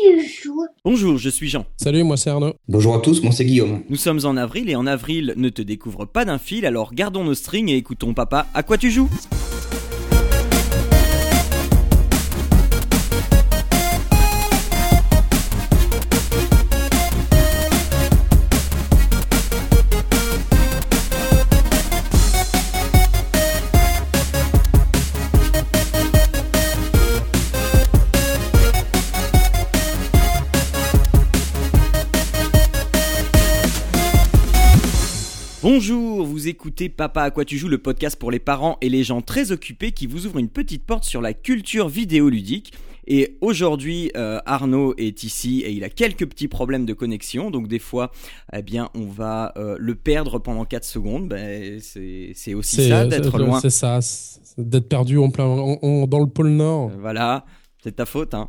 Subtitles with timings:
[0.00, 1.66] tu joues Bonjour, je suis Jean.
[1.76, 2.54] Salut, moi c'est Arnaud.
[2.68, 3.82] Bonjour à tous, moi c'est Guillaume.
[3.88, 7.24] Nous sommes en avril et en avril ne te découvre pas d'un fil, alors gardons
[7.24, 9.10] nos strings et écoutons papa, à quoi tu joues?
[35.62, 39.04] Bonjour, vous écoutez Papa à quoi tu joues, le podcast pour les parents et les
[39.04, 42.72] gens très occupés qui vous ouvre une petite porte sur la culture vidéoludique.
[43.06, 47.50] Et aujourd'hui, euh, Arnaud est ici et il a quelques petits problèmes de connexion.
[47.50, 48.10] Donc des fois,
[48.54, 51.28] eh bien, on va euh, le perdre pendant 4 secondes.
[51.28, 53.60] Ben, c'est aussi ça d'être loin.
[53.60, 53.98] C'est ça,
[54.56, 56.90] d'être perdu en plein, dans le pôle Nord.
[56.90, 57.44] Euh, voilà.
[57.82, 58.32] C'est ta faute.
[58.32, 58.48] Hein.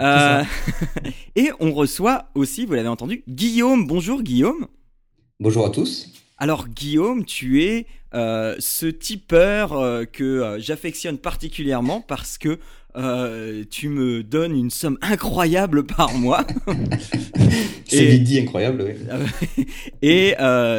[0.00, 0.44] Euh,
[1.36, 3.84] et on reçoit aussi, vous l'avez entendu, Guillaume.
[3.84, 4.68] Bonjour Guillaume.
[5.40, 6.12] Bonjour à tous.
[6.42, 12.58] Alors Guillaume, tu es euh, ce tipeur euh, que euh, j'affectionne particulièrement parce que
[13.70, 16.44] tu me donnes une somme incroyable par mois.
[17.86, 19.24] C'est dit incroyable, oui.
[20.02, 20.34] Et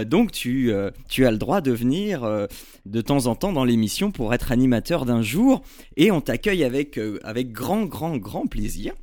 [0.06, 0.72] donc tu,
[1.08, 2.48] tu as le droit de venir
[2.86, 5.64] de temps en temps dans l'émission pour être animateur d'un jour
[5.96, 8.94] et on t'accueille avec, avec grand, grand, grand plaisir.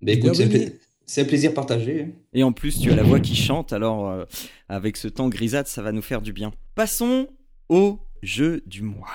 [0.00, 0.34] Mais écoute,
[1.10, 2.02] c'est un plaisir partagé.
[2.02, 2.12] Hein.
[2.32, 4.24] Et en plus, tu as la voix qui chante, alors euh,
[4.68, 6.52] avec ce temps grisâtre, ça va nous faire du bien.
[6.76, 7.26] Passons
[7.68, 9.08] au jeu du mois.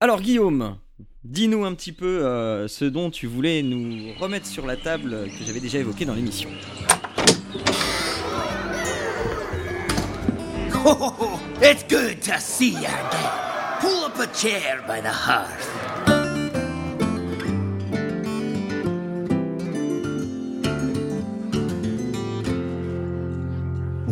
[0.00, 0.76] Alors Guillaume,
[1.22, 5.44] dis-nous un petit peu euh, ce dont tu voulais nous remettre sur la table que
[5.46, 6.50] j'avais déjà évoqué dans l'émission.
[10.82, 13.78] Oh, oh, oh, it's good to see you again.
[13.80, 15.89] Pull up a chair by the hearth.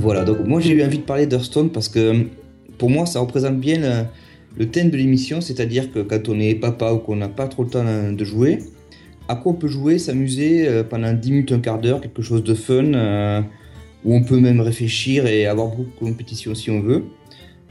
[0.01, 2.27] Voilà, donc moi j'ai eu envie de parler d'Hearthstone parce que
[2.79, 4.07] pour moi ça représente bien
[4.57, 7.65] le, thème de l'émission, c'est-à-dire que quand on est papa ou qu'on n'a pas trop
[7.65, 8.61] le temps de jouer,
[9.27, 12.45] à quoi on peut jouer, s'amuser euh, pendant 10 minutes, un quart d'heure, quelque chose
[12.45, 13.41] de fun, euh,
[14.05, 17.05] où on peut même réfléchir et avoir beaucoup de compétition si on veut.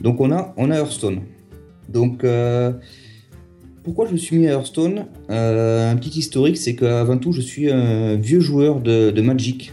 [0.02, 1.22] Donc on a, on a Hearthstone.
[1.88, 2.74] Donc euh,
[3.84, 5.06] pourquoi je me suis mis à Hearthstone?
[5.30, 9.72] Un petit historique, c'est qu'avant tout je suis un vieux joueur de, Magic,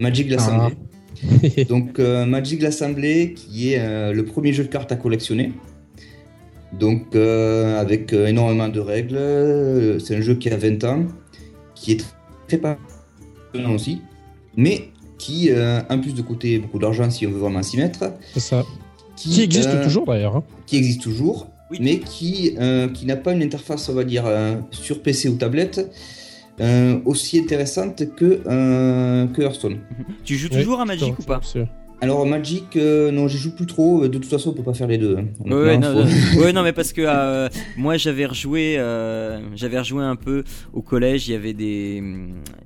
[0.00, 0.74] Magic l'Assemblée.
[0.80, 0.83] Ah.
[1.68, 5.52] Donc euh, Magic l'Assemblée, qui est euh, le premier jeu de cartes à collectionner.
[6.72, 11.04] Donc euh, avec énormément de règles, c'est un jeu qui a 20 ans,
[11.74, 12.04] qui est
[12.48, 14.00] très passionnant aussi,
[14.56, 18.12] mais qui, en plus de coûter beaucoup d'argent si on veut vraiment s'y mettre.
[18.34, 18.64] C'est ça.
[19.16, 20.36] Qui, existe toujours d'ailleurs.
[20.36, 20.44] Hein.
[20.66, 21.46] Qui existe toujours,
[21.80, 22.56] mais qui,
[22.92, 24.24] qui n'a pas une interface, on va dire,
[24.72, 25.88] sur PC ou tablette,
[26.60, 29.78] euh, aussi intéressante que, euh, que Hearthstone.
[30.24, 31.40] Tu joues toujours à Magic ou pas
[32.00, 34.02] alors Magic, euh, non, j'y joue plus trop.
[34.02, 35.16] De toute façon, on peut pas faire les deux.
[35.16, 35.26] Hein.
[35.50, 35.78] Ouais,
[36.52, 37.48] non, mais parce que
[37.78, 38.74] moi, j'avais rejoué,
[39.54, 40.44] j'avais rejoué un peu
[40.74, 41.28] au collège.
[41.28, 42.02] Il y avait des,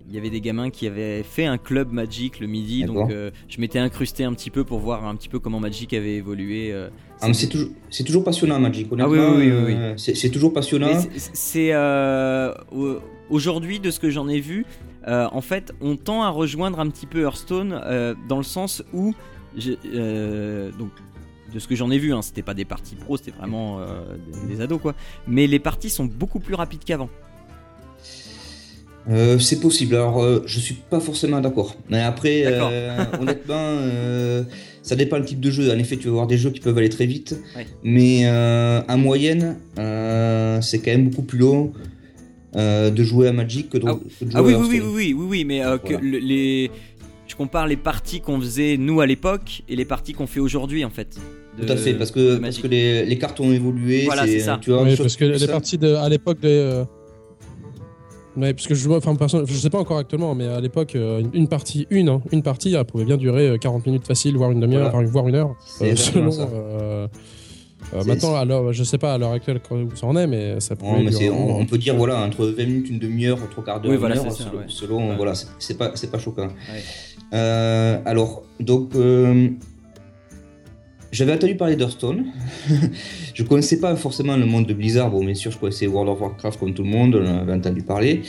[0.08, 3.60] il y avait des gamins qui avaient fait un club Magic le midi, donc je
[3.60, 6.74] m'étais incrusté un petit peu pour voir un petit peu comment Magic avait évolué.
[7.20, 8.88] Ah, c'est toujours, c'est toujours passionnant Magic.
[8.98, 10.98] Ah oui, oui, oui, c'est toujours passionnant.
[11.16, 11.72] C'est
[13.30, 14.64] aujourd'hui, de ce que j'en ai vu,
[15.06, 18.82] euh, en fait, on tend à rejoindre un petit peu Hearthstone euh, dans le sens
[18.92, 19.14] où,
[19.94, 20.90] euh, donc,
[21.52, 23.80] de ce que j'en ai vu, hein, c'était pas des parties pro, c'était vraiment
[24.48, 24.94] des, ados quoi.
[25.26, 27.08] Mais les parties sont beaucoup plus rapides qu'avant.
[29.38, 29.94] c'est possible.
[29.94, 31.74] Alors, je suis pas forcément d'accord.
[31.88, 32.60] Mais après,
[33.20, 33.78] honnêtement,
[34.82, 35.72] ça dépend le type de jeu.
[35.72, 37.40] En effet, tu vas avoir des jeux qui peuvent aller très vite,
[37.82, 39.56] mais en moyenne,
[40.60, 41.72] c'est quand même beaucoup plus long.
[42.56, 45.26] Euh, de jouer à Magic que de, ah, jouer ah oui, oui, oui, oui, oui,
[45.28, 46.70] oui, mais euh, que les,
[47.26, 50.82] je compare les parties qu'on faisait nous à l'époque et les parties qu'on fait aujourd'hui
[50.82, 51.08] en fait.
[51.60, 54.04] Tout à fait, parce que, parce que les, les, cartes ont évolué.
[54.06, 54.58] Voilà, c'est ça.
[54.62, 56.48] Tu vois, oui, parce que les parties de, à l'époque des.
[56.48, 56.84] Euh...
[58.36, 59.14] Ouais, parce que je vois, enfin,
[59.46, 62.72] je sais pas encore actuellement, mais à l'époque, euh, une, partie, une, hein, une partie,
[62.72, 66.30] elle pouvait bien durer 40 minutes facile, voire une demi-heure, voire une heure, selon,
[67.94, 70.76] euh, maintenant, alors, je sais pas à l'heure actuelle où ça en est, mais ça
[70.76, 70.84] peut.
[70.84, 74.26] on, peut dire voilà entre 20 minutes, une demi-heure, trois quarts d'heure, une heure,
[74.68, 76.48] selon, voilà, c'est pas c'est pas choquant.
[77.34, 79.50] Euh, alors donc euh,
[81.12, 82.26] j'avais entendu parler d'Hearthstone.
[83.34, 85.10] je connaissais pas forcément le monde de Blizzard.
[85.10, 87.82] Bon, bien sûr, je connaissais World of Warcraft comme tout le monde, j'en avais entendu
[87.82, 88.22] parler.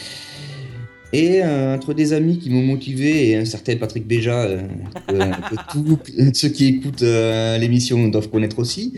[1.11, 4.47] Et entre des amis qui m'ont motivé et un certain Patrick Béja,
[5.07, 5.97] que, tous
[6.33, 8.93] ceux qui écoutent l'émission doivent connaître aussi,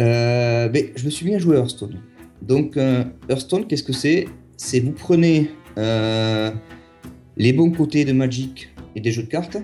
[0.00, 2.00] euh, mais je me suis jouer à Hearthstone.
[2.42, 4.26] Donc, euh, Hearthstone, qu'est-ce que c'est?
[4.56, 6.50] C'est vous prenez euh,
[7.36, 9.56] les bons côtés de Magic et des jeux de cartes.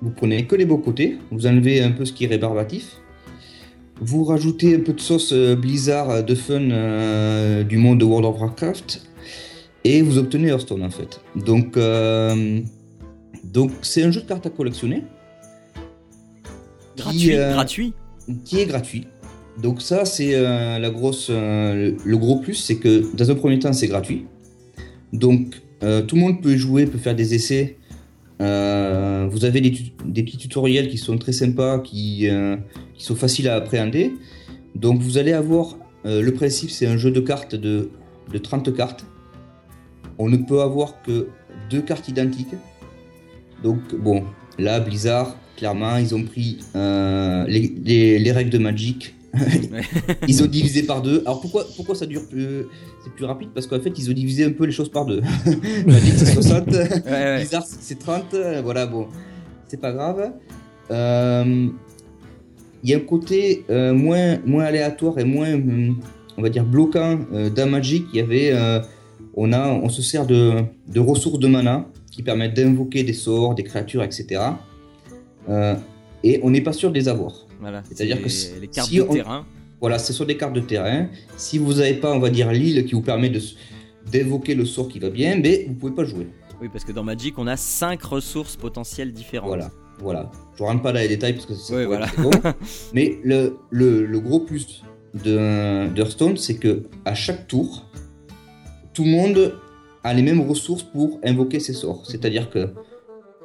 [0.00, 2.98] Vous prenez que les bons côtés, vous enlevez un peu ce qui est rébarbatif.
[4.00, 9.02] Vous rajoutez un peu de sauce Blizzard de fun du monde de World of Warcraft
[9.82, 11.20] et vous obtenez Hearthstone en fait.
[11.34, 11.76] Donc,
[13.42, 15.02] donc c'est un jeu de cartes à collectionner
[16.96, 17.94] Gratuit, gratuit.
[18.44, 19.08] qui est gratuit.
[19.60, 23.58] Donc ça c'est euh, la grosse, euh, le, gros plus, c'est que dans un premier
[23.58, 24.26] temps c'est gratuit.
[25.12, 27.76] Donc euh, tout le monde peut jouer, peut faire des essais.
[28.40, 32.28] Vous avez des, petits tutoriels qui sont très sympas, qui,
[32.96, 34.12] sont faciles à appréhender.
[34.76, 37.90] Donc vous allez avoir, le principe c'est un jeu de cartes de,
[38.32, 39.04] de 30 cartes.
[40.18, 41.28] On ne peut avoir que
[41.68, 42.54] deux cartes identiques.
[43.64, 44.22] Donc bon,
[44.56, 49.17] là Blizzard, clairement ils ont pris les règles de Magic.
[50.28, 51.20] ils ont divisé par deux.
[51.26, 52.64] Alors pourquoi, pourquoi ça dure plus
[53.04, 53.50] C'est plus rapide?
[53.54, 55.20] Parce qu'en fait ils ont divisé un peu les choses par deux.
[55.86, 57.36] Magic c'est 60, Ouais, ouais.
[57.38, 59.06] Blizzard c'est 30, euh, voilà bon,
[59.66, 60.32] c'est pas grave.
[60.90, 61.68] Euh,
[62.82, 65.96] Il y a un côté euh, moins, moins aléatoire et moins, hum,
[66.36, 68.06] on va dire, bloquant euh, dans Magic.
[68.14, 68.80] Il y avait, euh,
[69.36, 73.54] on, a, on se sert de, de ressources de mana qui permettent d'invoquer des sorts,
[73.56, 74.40] des créatures, etc.
[76.24, 77.47] Et on n'est pas sûr de les avoir.
[77.60, 77.82] Voilà.
[77.90, 79.46] C'est-à-dire C'est que si- les cartes si de on- terrain.
[79.80, 81.08] Voilà, c'est sur des cartes de terrain.
[81.36, 83.30] Si vous n'avez pas, on va dire, l'île qui vous permet
[84.10, 86.26] d'évoquer le sort qui va bien, mais vous pouvez pas jouer.
[86.60, 89.46] Oui, parce que dans Magic, on a 5 ressources potentielles différentes.
[89.48, 89.70] Voilà,
[90.00, 90.30] voilà.
[90.56, 92.08] Je rentre pas dans les détails parce que c'est pour voilà.
[92.92, 94.82] Mais le, le, le gros plus
[95.14, 97.86] de d'Hearthstone, c'est que à chaque tour,
[98.94, 99.54] tout le monde
[100.02, 102.04] a les mêmes ressources pour invoquer ses sorts.
[102.04, 102.70] C'est-à-dire que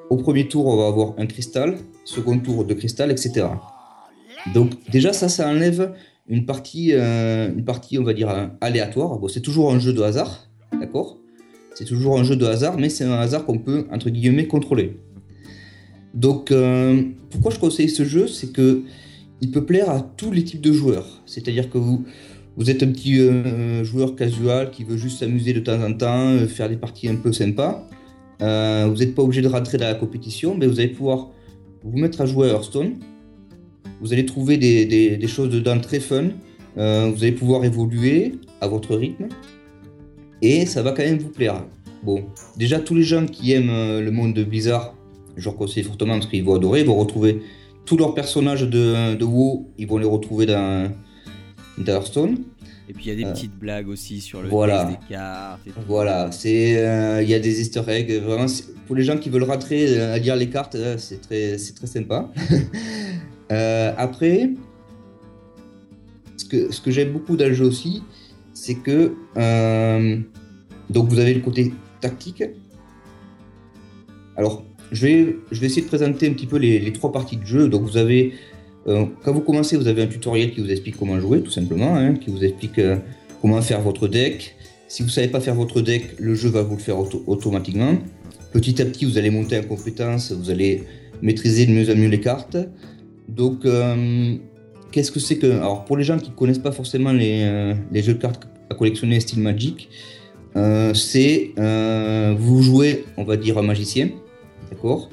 [0.09, 3.45] au premier tour, on va avoir un cristal, second tour de cristal, etc.
[4.53, 5.93] Donc déjà ça, ça enlève
[6.27, 7.49] une partie, euh,
[7.97, 9.19] on va dire aléatoire.
[9.29, 10.49] C'est toujours un jeu de hasard,
[10.79, 11.17] d'accord?
[11.75, 14.97] C'est toujours un jeu de hasard, mais c'est un hasard qu'on peut entre guillemets contrôler.
[16.13, 17.01] Donc, euh,
[17.31, 18.27] pourquoi je conseille ce jeu?
[18.27, 18.83] C'est que
[19.41, 21.23] il peut plaire à tous les types de joueurs.
[21.25, 22.05] C'est-à-dire que vous,
[22.67, 26.69] êtes un petit euh, joueur casual qui veut juste s'amuser de temps en temps, faire
[26.69, 27.87] des parties un peu sympas.
[28.39, 31.29] Vous n'êtes pas obligé de rentrer dans la compétition, mais vous allez pouvoir
[31.83, 32.95] vous mettre à jouer à Hearthstone.
[34.03, 36.25] Vous allez trouver des, des- des choses dedans très fun.
[36.77, 39.27] Euh, vous allez pouvoir évoluer à votre rythme.
[40.41, 41.63] Et ça va quand même vous plaire.
[42.03, 42.25] Bon,
[42.57, 44.93] déjà tous les gens qui aiment euh, le monde de Blizzard,
[45.37, 47.41] je leur conseille fortement parce qu'ils vont adorer, ils vont retrouver
[47.85, 50.91] tous leurs personnages de, de WoW, ils vont les retrouver dans,
[51.77, 52.39] dans Hearthstone.
[52.89, 54.83] Et puis il y a des Euh, petites blagues aussi sur le voilà.
[54.83, 55.61] des cartes.
[55.65, 55.79] et tout.
[55.87, 58.11] Voilà, c'est euh, il y a des Easter eggs.
[58.21, 58.47] Vraiment,
[58.85, 62.29] pour les gens qui veulent rentrer à lire les cartes, c'est très c'est très sympa.
[63.53, 64.49] Euh, après,
[66.37, 68.03] ce que j'aime beaucoup dans le jeu aussi,
[68.53, 70.17] c'est que euh,
[70.89, 72.43] donc vous avez le côté tactique.
[74.35, 75.35] Alors, je vais
[75.65, 77.67] essayer de présenter un petit peu les, trois parties de jeu.
[77.67, 78.33] Donc vous avez
[78.87, 81.95] euh, quand vous commencez, vous avez un tutoriel qui vous explique comment jouer, tout simplement,
[81.95, 82.79] hein, qui vous explique
[83.41, 84.55] comment faire votre deck.
[84.87, 87.95] Si vous savez pas faire votre deck, le jeu va vous le faire auto- automatiquement.
[88.51, 90.83] Petit à petit, vous allez monter en compétence, vous allez
[91.21, 92.57] maîtriser de mieux en mieux les cartes.
[93.27, 94.35] Donc, euh,
[94.91, 95.47] qu'est-ce que c'est que...
[95.47, 98.75] Alors, pour les gens qui connaissent pas forcément les, euh, les jeux de cartes à
[98.75, 99.89] collectionner style Magic,
[100.55, 101.53] euh, c'est...
[102.37, 104.09] vous jouez, on va dire, un magicien,
[104.71, 105.09] d'accord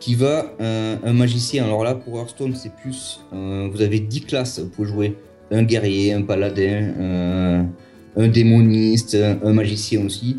[0.00, 1.62] qui va un magicien.
[1.62, 3.20] Alors là, pour Hearthstone, c'est plus.
[3.30, 4.58] vous avez 10 classes.
[4.58, 5.16] Vous pouvez jouer
[5.52, 7.68] un guerrier, un paladin,
[8.16, 10.38] un démoniste, un, un magicien aussi,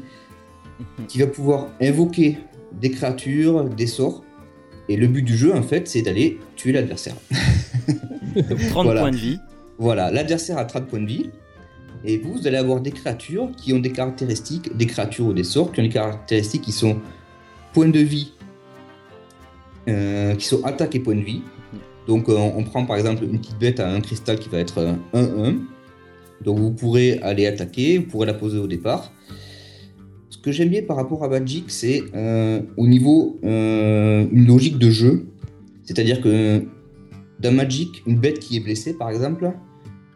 [1.07, 2.39] qui va pouvoir invoquer
[2.81, 4.23] des créatures, des sorts.
[4.89, 7.15] Et le but du jeu, en fait, c'est d'aller tuer l'adversaire.
[8.35, 9.01] Donc 30 Voilà.
[9.01, 9.39] points de vie.
[9.77, 11.29] Voilà, l'adversaire a 30 points de vie.
[12.05, 15.45] Et vous, vous allez avoir des créatures qui ont des caractéristiques, des créatures ou des
[15.45, 16.99] sorts qui ont des caractéristiques qui sont
[17.71, 18.33] points de vie,
[19.87, 21.41] euh, qui sont attaque et points de vie.
[22.07, 24.79] Donc euh, on prend par exemple une petite bête à un cristal qui va être
[24.79, 25.59] euh, 1-1.
[26.43, 29.11] Donc vous pourrez aller attaquer, vous pourrez la poser au départ.
[30.43, 34.77] Ce que j'aime bien par rapport à Magic, c'est euh, au niveau euh, une logique
[34.77, 35.27] de jeu.
[35.85, 36.65] C'est-à-dire que
[37.39, 39.53] dans Magic, une bête qui est blessée par exemple,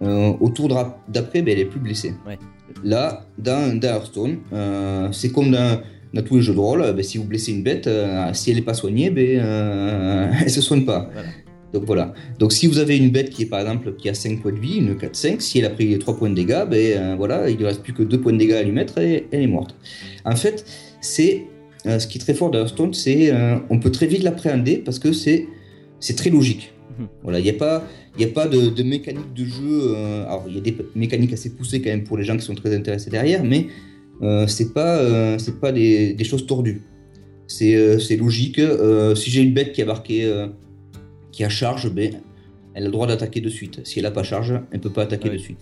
[0.01, 0.67] euh, au tour
[1.07, 2.13] d'après, ben, elle est plus blessée.
[2.27, 2.37] Ouais.
[2.83, 5.79] Là, dans, dans Hearthstone, euh, c'est comme dans,
[6.13, 7.89] dans tous les jeux de rôle, ben, si vous blessez une bête,
[8.33, 11.09] si elle n'est pas soignée, ben, elle se soigne pas.
[11.13, 11.29] Voilà.
[11.73, 12.13] Donc voilà.
[12.39, 14.59] Donc si vous avez une bête qui est par exemple qui a 5 points de
[14.59, 17.59] vie, une 4-5, si elle a pris 3 points de dégâts, ben euh, voilà, il
[17.59, 19.75] ne reste plus que 2 points de dégâts à lui mettre et elle est morte.
[20.23, 20.65] En fait,
[21.01, 21.43] c'est
[21.85, 24.77] euh, ce qui est très fort dans Hearthstone, c'est euh, on peut très vite l'appréhender
[24.77, 25.47] parce que c'est
[25.99, 26.73] c'est très logique.
[26.97, 27.07] Mhm.
[27.23, 29.93] Voilà, il n'y a pas il y a pas de, de mécanique de jeu.
[29.95, 32.43] euh, alors il y a des mécaniques assez poussées quand même pour les gens qui
[32.43, 33.67] sont très intéressés derrière, mais
[34.47, 36.81] c'est pas, c'est pas des, des choses tordues.
[37.45, 38.59] C'est c'est logique.
[39.15, 40.25] Si j'ai une bête qui a marqué,
[41.37, 42.19] qui a charge, ben,
[42.73, 43.81] elle a le droit d'attaquer de suite.
[43.85, 45.59] Si elle a pas charge, elle peut pas attaquer de suite.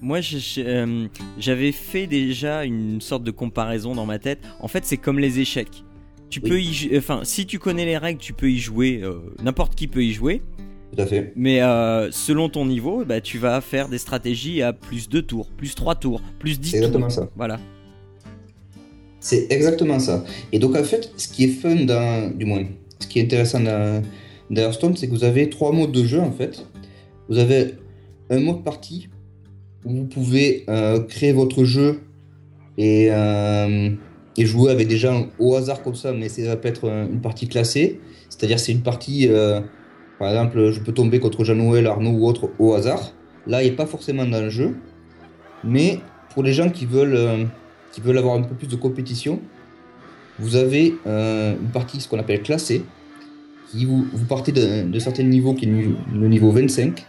[0.00, 1.06] Moi, je- je- euh,
[1.38, 4.38] j'avais fait déjà une sorte de comparaison dans ma tête.
[4.60, 5.84] En fait, c'est comme les échecs.
[6.30, 6.48] Tu Oui.
[6.48, 9.00] peux y, enfin, si tu connais les règles, tu peux y jouer.
[9.02, 10.40] euh, N'importe qui peut y jouer.
[10.96, 11.34] Tout à fait.
[11.36, 15.50] Mais euh, selon ton niveau, bah, tu vas faire des stratégies à plus 2 tours,
[15.50, 17.16] plus 3 tours, plus 10 C'est exactement tours.
[17.16, 17.30] ça.
[17.36, 17.60] Voilà.
[19.20, 20.24] C'est exactement ça.
[20.52, 22.64] Et donc en fait, ce qui est fun dans, du moins,
[23.00, 24.02] ce qui est intéressant dans,
[24.50, 26.66] dans Hearthstone, c'est que vous avez trois modes de jeu en fait.
[27.28, 27.74] Vous avez
[28.28, 29.08] un mode partie
[29.84, 32.00] où vous pouvez euh, créer votre jeu
[32.76, 33.90] et, euh,
[34.36, 37.20] et jouer avec des gens au hasard comme ça, mais ça peut être euh, une
[37.20, 38.00] partie classée.
[38.28, 39.28] C'est-à-dire c'est une partie,
[40.20, 43.12] par exemple, je peux tomber contre Jean-Noël, Arnaud ou autre au hasard.
[43.48, 44.76] Là, il n'est pas forcément dans le jeu,
[45.64, 45.98] mais
[46.32, 47.48] pour les gens qui veulent
[47.90, 49.40] qui veulent avoir un peu plus de compétition,
[50.38, 52.84] vous avez une partie, ce qu'on appelle classée,
[53.70, 57.04] qui vous, vous partez de, de certains niveaux, qui est le niveau- le niveau 25,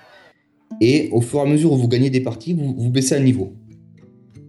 [0.79, 3.19] et au fur et à mesure où vous gagnez des parties, vous, vous baissez un
[3.21, 3.53] niveau.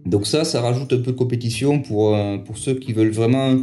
[0.05, 3.57] Donc ça, ça rajoute un peu de compétition pour, euh, pour ceux qui veulent vraiment...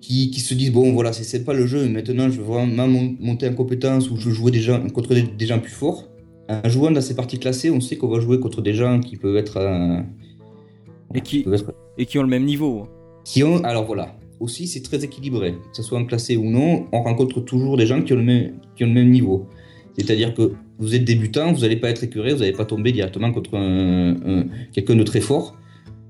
[0.00, 2.88] Qui, qui se disent, bon voilà, c'est- pas le jeu, mais maintenant je veux vraiment
[2.88, 5.70] mon- monter en compétence ou je veux jouer des gens, contre des, des gens plus
[5.70, 6.08] forts.
[6.48, 9.16] En jouant dans ces parties classées, on sait qu'on va jouer contre des gens qui
[9.16, 9.58] peuvent être...
[9.58, 10.00] euh,
[11.14, 12.88] Et qui, peuvent être et qui ont le même niveau.
[13.24, 16.86] qui ont, alors voilà, aussi c'est très équilibré, que ce soit en classé ou non,
[16.92, 19.46] on rencontre toujours des gens qui ont le même, niveau.
[19.96, 23.30] C'est-à-dire que vous êtes débutant, vous n'allez pas être écœuré, vous n'allez pas tomber directement
[23.32, 25.56] contre un- un- quelqu'un de très fort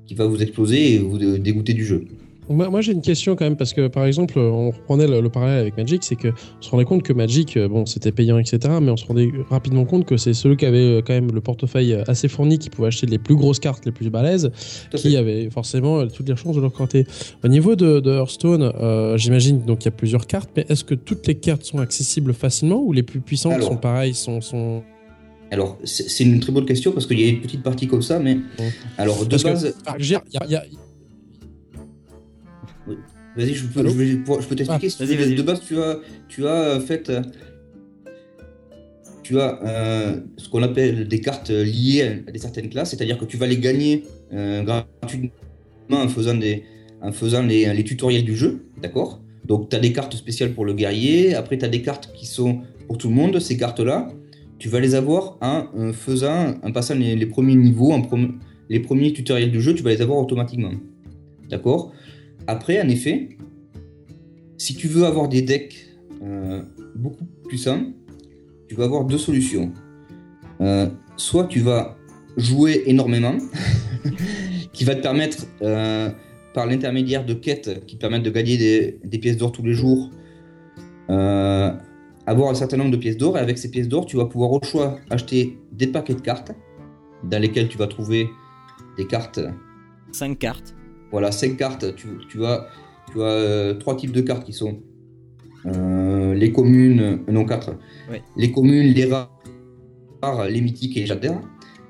[0.06, 2.06] qui va vous exploser et vous dé- dégoûter du jeu.
[2.48, 5.28] Moi, moi, j'ai une question quand même parce que par exemple, on reprenait le, le
[5.30, 8.36] parallèle avec Magic, c'est que on se rendait compte que Magic, euh, bon, c'était payant,
[8.38, 8.58] etc.
[8.82, 11.40] Mais on se rendait rapidement compte que c'est celui qui avait euh, quand même le
[11.40, 14.50] portefeuille euh, assez fourni, qui pouvait acheter les plus grosses cartes, les plus balèzes,
[14.90, 15.16] Tout qui fait.
[15.16, 17.06] avait forcément toutes les chances de leur côté.
[17.44, 20.82] Au niveau de, de Hearthstone, euh, j'imagine donc il y a plusieurs cartes, mais est-ce
[20.84, 23.68] que toutes les cartes sont accessibles facilement ou les plus puissantes Alors.
[23.68, 24.82] sont pareilles, sont, sont...
[25.52, 28.18] Alors c'est une très bonne question parce qu'il y a une petite partie comme ça,
[28.18, 28.38] mais
[28.98, 30.64] alors de Parce base, il y a- y a-
[33.36, 34.86] vas-y, je peux, Allô je vais pouvoir- je peux t'expliquer.
[35.00, 35.34] Ah, si.
[35.34, 35.98] De base, tu as,
[36.28, 37.22] tu as euh, fait, euh,
[39.22, 43.24] tu as euh, ce qu'on appelle des cartes liées à des certaines classes, c'est-à-dire que
[43.24, 45.30] tu vas les gagner euh, gratuitement
[45.90, 46.64] en faisant, des,
[47.00, 49.20] en faisant les, les tutoriels du jeu, d'accord?
[49.46, 52.26] Donc tu as des cartes spéciales pour le guerrier, après tu as des cartes qui
[52.26, 54.08] sont pour tout le monde, ces cartes-là,
[54.58, 58.34] tu vas les avoir en faisant, en passant les, les premiers niveaux, en prom-
[58.68, 60.70] les premiers tutoriels du jeu, tu vas les avoir automatiquement,
[61.48, 61.92] d'accord?
[62.46, 63.30] Après, en effet,
[64.58, 65.88] si tu veux avoir des decks
[66.22, 66.62] euh,
[66.94, 67.92] beaucoup puissants,
[68.68, 69.72] tu vas avoir deux solutions.
[70.60, 71.96] Euh, soit tu vas
[72.36, 73.36] jouer énormément,
[74.72, 76.10] qui va te permettre, euh,
[76.54, 78.56] par l'intermédiaire de quêtes qui te permettent de gagner
[79.02, 80.10] des, pièces d'or tous les jours,
[81.08, 83.38] avoir un certain nombre de pièces d'or.
[83.38, 86.52] Et avec ces pièces d'or, tu vas pouvoir au choix acheter des paquets de cartes,
[87.24, 88.28] dans lesquels tu vas trouver
[88.96, 89.40] des cartes
[90.12, 90.74] 5 cartes.
[91.12, 91.94] Voilà, 5 cartes.
[91.94, 92.66] Tu, tu as,
[93.12, 94.80] tu as euh, trois types de cartes qui sont
[95.66, 97.70] euh, les communes, euh, non 4.
[98.10, 98.22] Ouais.
[98.36, 101.40] Les communes, les rares, les mythiques et les légendaires.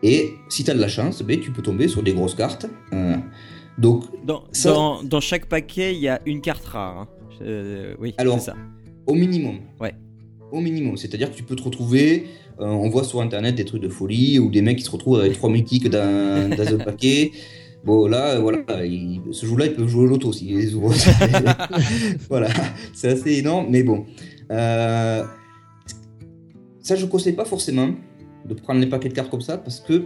[0.02, 2.66] Et si tu as de la chance, ben, tu peux tomber sur des grosses cartes.
[2.92, 3.16] Euh,
[3.78, 6.98] donc, Dans, Ça- dans, dans chaque paquet, il y a une carte rare.
[6.98, 7.08] hein.
[7.42, 8.54] Euh, oui, Alors, ça.
[9.06, 9.56] au minimum.
[9.80, 9.94] Ouais.
[10.50, 10.96] Au minimum.
[10.96, 12.26] C'est-à-dire que tu peux te retrouver,
[12.58, 15.32] on voit sur internet des trucs de folie ou des mecs qui se retrouvent avec
[15.32, 17.32] trois mythiques dans, dans un paquet.
[17.84, 20.94] Bon, là, euh, voilà, il- ce jour-là, ils peuvent jouer au loto s'ils les ouvrent.
[22.28, 22.48] voilà,
[22.94, 24.04] c'est assez énorme, mais bon.
[24.50, 25.24] Euh,
[26.80, 27.90] ça, je ne conseille pas forcément
[28.48, 30.04] de prendre les paquets de cartes comme ça parce que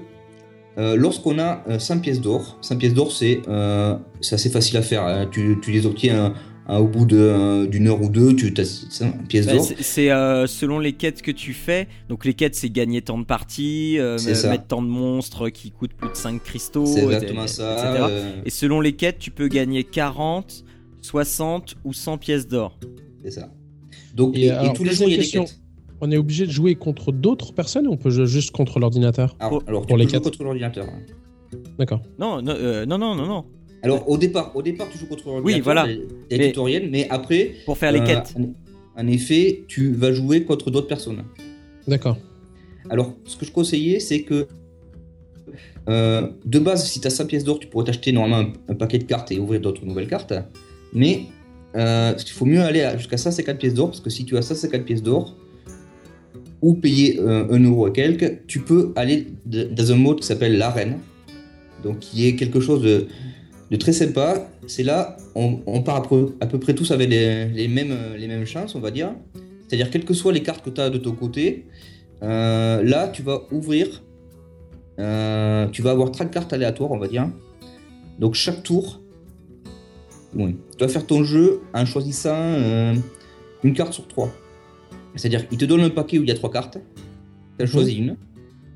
[0.78, 4.76] euh, lorsqu'on a euh, 100 pièces d'or, 100 pièces d'or, c'est euh, c'est assez facile
[4.76, 5.04] à faire.
[5.06, 5.26] hein.
[5.30, 6.34] Tu, tu les obtiens
[6.66, 9.66] hein, au bout euh, d'une heure ou deux, tu as 100 pièces Bah, d'or.
[9.80, 11.88] c'est- euh, selon les quêtes que tu fais.
[12.08, 14.18] Donc les quêtes, c'est gagner tant de parties, euh,
[14.48, 17.72] mettre tant de monstres qui coûtent plus de 5 cristaux, C'est et- exactement et- ça.
[17.72, 18.06] etc.
[18.10, 20.64] euh, Et selon les quêtes, tu peux gagner 40,
[21.02, 22.78] 60 ou 100 pièces d'or.
[23.24, 23.48] c'est ça.
[24.14, 25.60] Donc, Et et, et alors, tous les jours, il y a des quêtes.
[26.00, 29.34] On est obligé de jouer contre d'autres personnes ou on peut jouer juste contre l'ordinateur
[29.40, 30.24] Alors, Pour- alors, tu pour peux les jouer quêtes.
[30.24, 30.86] contre l'ordinateur.
[30.86, 31.58] hein.
[31.78, 32.02] D'accord.
[32.18, 33.44] Non, non, euh, non, non, non, non.
[33.82, 35.64] Alors, au départ, au départ, tu joues contre l'ordinateur.
[35.64, 35.86] voilà.
[35.88, 38.34] Il y a des Mais- après, Pour faire les euh, quêtes.
[38.38, 41.22] en, en effet, tu vas jouer contre d'autres personnes.
[41.86, 42.18] D'accord.
[42.90, 44.46] Alors, ce que je conseillais, c'est que
[45.88, 48.74] euh, de base, si tu as 100 pièces d'or, tu pourrais t'acheter normalement un, un
[48.74, 50.32] paquet de cartes et ouvrir d'autres nouvelles cartes.
[50.92, 51.26] Mais
[51.76, 54.42] euh, il faut mieux aller à- jusqu'à 150 pièces d'or, parce que si tu as
[54.42, 55.36] 150 pièces d'or,
[56.62, 60.26] ou payer euh, un euro et quelques, tu peux aller de- dans un mode qui
[60.26, 60.98] s'appelle l'arène.
[61.84, 63.06] donc qui est quelque chose de,
[63.70, 64.48] de très sympa.
[64.66, 67.96] C'est là, on, on part à peu, à peu près tous avec les, les mêmes,
[68.16, 69.12] les mêmes chances, on va dire.
[69.68, 71.66] C'est-à-dire, quelles que soient les cartes que tu as de ton côté,
[72.22, 74.02] euh, là, tu vas ouvrir,
[74.98, 77.28] euh, tu vas avoir 30 cartes aléatoires, on va dire.
[78.18, 79.00] Donc, chaque tour,
[80.34, 82.94] oui, tu vas faire ton jeu en choisissant euh,
[83.64, 84.30] une carte sur trois.
[85.16, 86.78] C'est-à-dire, il te donne un paquet où il y a trois cartes,
[87.58, 88.16] tu as choisi une.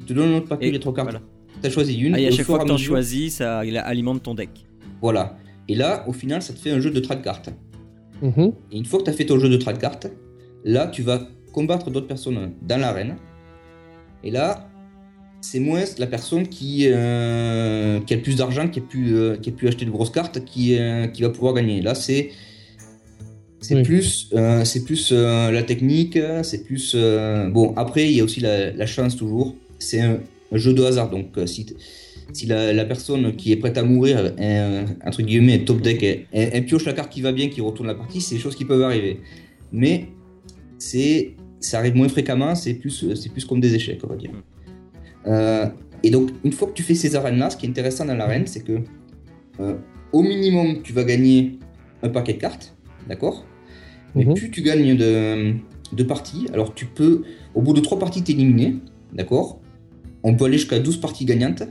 [0.01, 1.23] Il te donne un autre paquet Et où il y a trois cartes, voilà.
[1.61, 2.15] tu as choisi une.
[2.15, 4.67] Ah, et à chaque fois que t'en mesure- choisis, ça il alimente ton deck.
[5.03, 5.37] Voilà.
[5.69, 7.51] Et là, au final, ça te fait un jeu de 30 cartes.
[8.23, 8.53] Mhm.
[8.73, 10.09] Et une fois que tu as fait ton jeu de 30 cartes,
[10.65, 11.21] là, tu vas
[11.53, 13.17] combattre d'autres personnes dans l'arène.
[14.23, 14.69] Et là,
[15.41, 19.37] c'est moins la personne qui, euh, qui a le plus d'argent, qui, a pu, euh,
[19.37, 21.81] qui a pu acheter de grosses cartes, qui, euh, qui va pouvoir gagner.
[21.81, 22.31] Là, c'est.
[23.63, 23.83] C'est Oui.
[23.83, 24.31] plus,
[24.65, 26.97] c'est plus la technique, c'est plus...
[27.51, 29.55] bon, après, il y a aussi la, la chance toujours.
[29.79, 30.19] C'est un,
[30.51, 31.11] un jeu de hasard.
[31.11, 31.67] Donc, si,
[32.33, 35.81] si la, la personne qui est prête à mourir, est, un- entre guillemets, un top
[35.81, 38.35] deck, elle, elle- elle pioche la carte qui va bien, qui retourne la partie, c'est
[38.37, 39.21] des choses qui peuvent arriver.
[39.73, 40.09] Mais
[40.79, 44.31] c'est, ça arrive moins fréquemment, c'est plus, c'est plus comme des échecs, on va dire.
[45.27, 45.67] Euh,
[46.03, 48.47] et donc, une fois que tu fais ces arènes-là, ce qui est intéressant dans l'arène,
[48.47, 48.79] c'est que
[49.61, 49.75] euh,
[50.13, 51.59] au minimum, tu vas gagner
[52.03, 52.75] un paquet de cartes,
[53.09, 53.45] d'accord?
[54.15, 54.35] Mais Mhm.
[54.35, 55.55] plus tu gagnes de,
[55.93, 57.23] de parties, alors tu peux,
[57.55, 58.77] au bout de trois parties, t'éliminer,
[59.13, 59.61] d'accord?
[60.23, 61.63] On peut aller jusqu'à 12 parties gagnantes.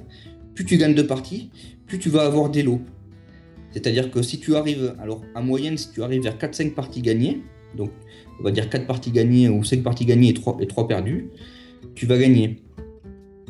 [0.60, 1.50] Plus tu gagnes de parties,
[1.88, 2.82] plus tu vas avoir des lots.
[3.72, 7.42] C'est-à-dire que si tu arrives, alors en moyenne, si tu arrives vers 4-5 parties gagnées,
[7.78, 7.92] donc
[8.42, 11.30] on va dire 4 parties gagnées ou 5 parties gagnées et 3, et 3 perdues,
[11.96, 12.62] tu vas gagner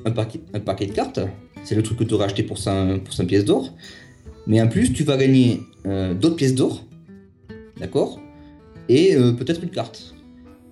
[0.06, 1.20] un paquet, un paquet de cartes.
[1.64, 3.74] C'est le truc que tu aurais acheté pour 100, pour 100 pièces d'or.
[4.46, 6.86] Mais en plus, tu vas gagner euh, d'autres pièces d'or,
[7.80, 8.22] d'accord?
[8.88, 10.14] Et euh, peut-être une carte.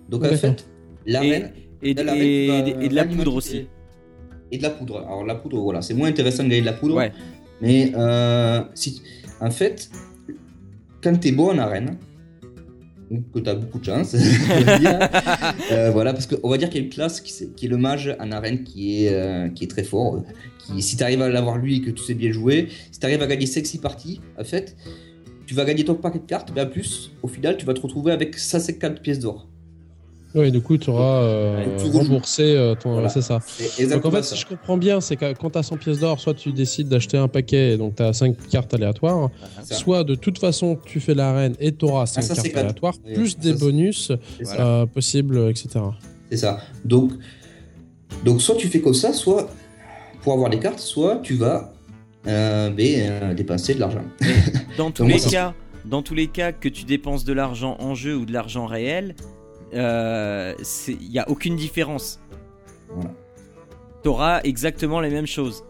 [0.08, 0.68] Donc en fait,
[1.04, 1.50] l'arène.
[1.82, 2.46] Et, et,
[2.84, 3.66] et- de la poudre aussi.
[4.50, 4.98] Et de la poudre.
[4.98, 6.96] Alors la poudre, voilà, c'est moins intéressant de gagner de la poudre.
[6.96, 7.12] Ouais.
[7.60, 9.02] Mais euh, si,
[9.40, 9.90] en fait,
[11.02, 11.98] quand tu es bon en arène,
[13.10, 14.14] ou que tu as beaucoup de chance,
[15.72, 18.14] euh, voilà, parce qu'on va dire qu'il y a une classe qui, est le mage
[18.20, 20.22] en arène qui est, euh, qui est très fort.
[20.58, 23.06] Qui, si tu arrives à l'avoir lui et que tu sais bien jouer, si tu
[23.06, 24.76] arrives à gagner 5-6 parties, en fait,
[25.46, 27.80] tu vas gagner ton paquet de cartes, mais en plus, au final, tu vas te
[27.80, 29.48] retrouver avec 150 pièces d'or.
[30.34, 32.92] Oui, du coup, tu auras euh, remboursé euh, ton.
[32.92, 33.08] Voilà.
[33.08, 33.40] C'est ça.
[33.90, 34.34] Donc en fait, ça.
[34.34, 36.88] si je comprends bien, c'est que quand tu as 100 pièces d'or, soit tu décides
[36.88, 39.30] d'acheter un paquet, donc tu as 5 cartes aléatoires,
[39.62, 39.74] Ça.
[39.74, 42.94] soit de toute façon tu fais l'arène et tu auras 5 ça, c'est cartes aléatoires,
[43.14, 44.12] plus ça, des bonus
[44.58, 45.80] euh, possibles, etc.
[46.30, 46.60] C'est ça.
[46.84, 47.12] Donc,
[48.24, 49.48] donc, soit tu fais comme ça, soit
[50.22, 51.72] pour avoir des cartes, soit tu vas
[52.26, 54.02] euh, ben, euh, dépenser de l'argent.
[54.76, 58.16] Dans tous les cas, dans tous les cas que tu dépenses de l'argent en jeu
[58.16, 59.14] ou de l'argent réel,
[59.72, 62.20] il n'y a aucune différence.
[62.88, 63.10] Voilà.
[64.02, 65.64] T'auras exactement les mêmes choses.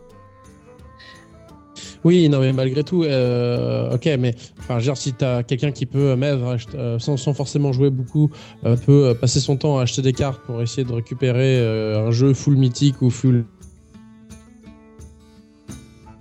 [2.04, 5.72] Oui, non, mais malgré tout, euh, ok, mais enfin, je veux dire, si t'as quelqu'un
[5.72, 6.40] qui peut, euh, même,
[6.74, 8.30] euh, sans, sans forcément jouer beaucoup,
[8.64, 12.06] euh, peut euh, passer son temps à acheter des cartes pour essayer de récupérer euh,
[12.06, 13.44] un jeu full mythique ou full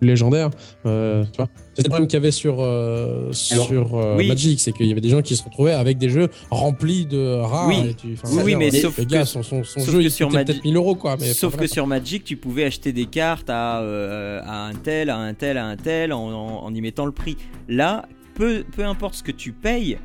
[0.02, 0.50] légendaire,
[0.86, 1.50] euh, tu vois.
[1.74, 4.28] C'est le problème qu'il y avait sur, euh, Alors, sur euh, oui.
[4.28, 7.36] Magic, c'est qu'il y avait des gens qui se retrouvaient avec des jeux remplis de
[7.40, 7.68] rares.
[7.68, 7.90] Oui.
[7.90, 9.90] et tu- enfin, Oui, oui, je veux mais sauf gars, que- son, son, son sauf
[9.92, 11.18] jeu, que il sur Magic- peut-être 1000 euros, quoi.
[11.20, 14.74] Mais Sauf voilà, que sur Magic, tu pouvais acheter des cartes à, euh, à un
[14.74, 17.38] tel, à un tel, à un tel, en, en- en y mettant le prix.
[17.70, 18.06] Là,
[18.36, 19.98] peu, peu importe ce que tu payes,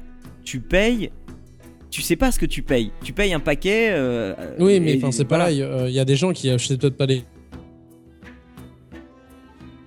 [0.44, 1.10] tu payes.
[1.90, 2.90] Tu sais pas ce que tu payes.
[3.04, 3.88] Tu payes un paquet.
[3.90, 5.44] euh, Oui, mais enfin, c'est voilà.
[5.44, 5.62] pareil.
[5.88, 7.22] Il y a des gens qui achètent peut-être pas les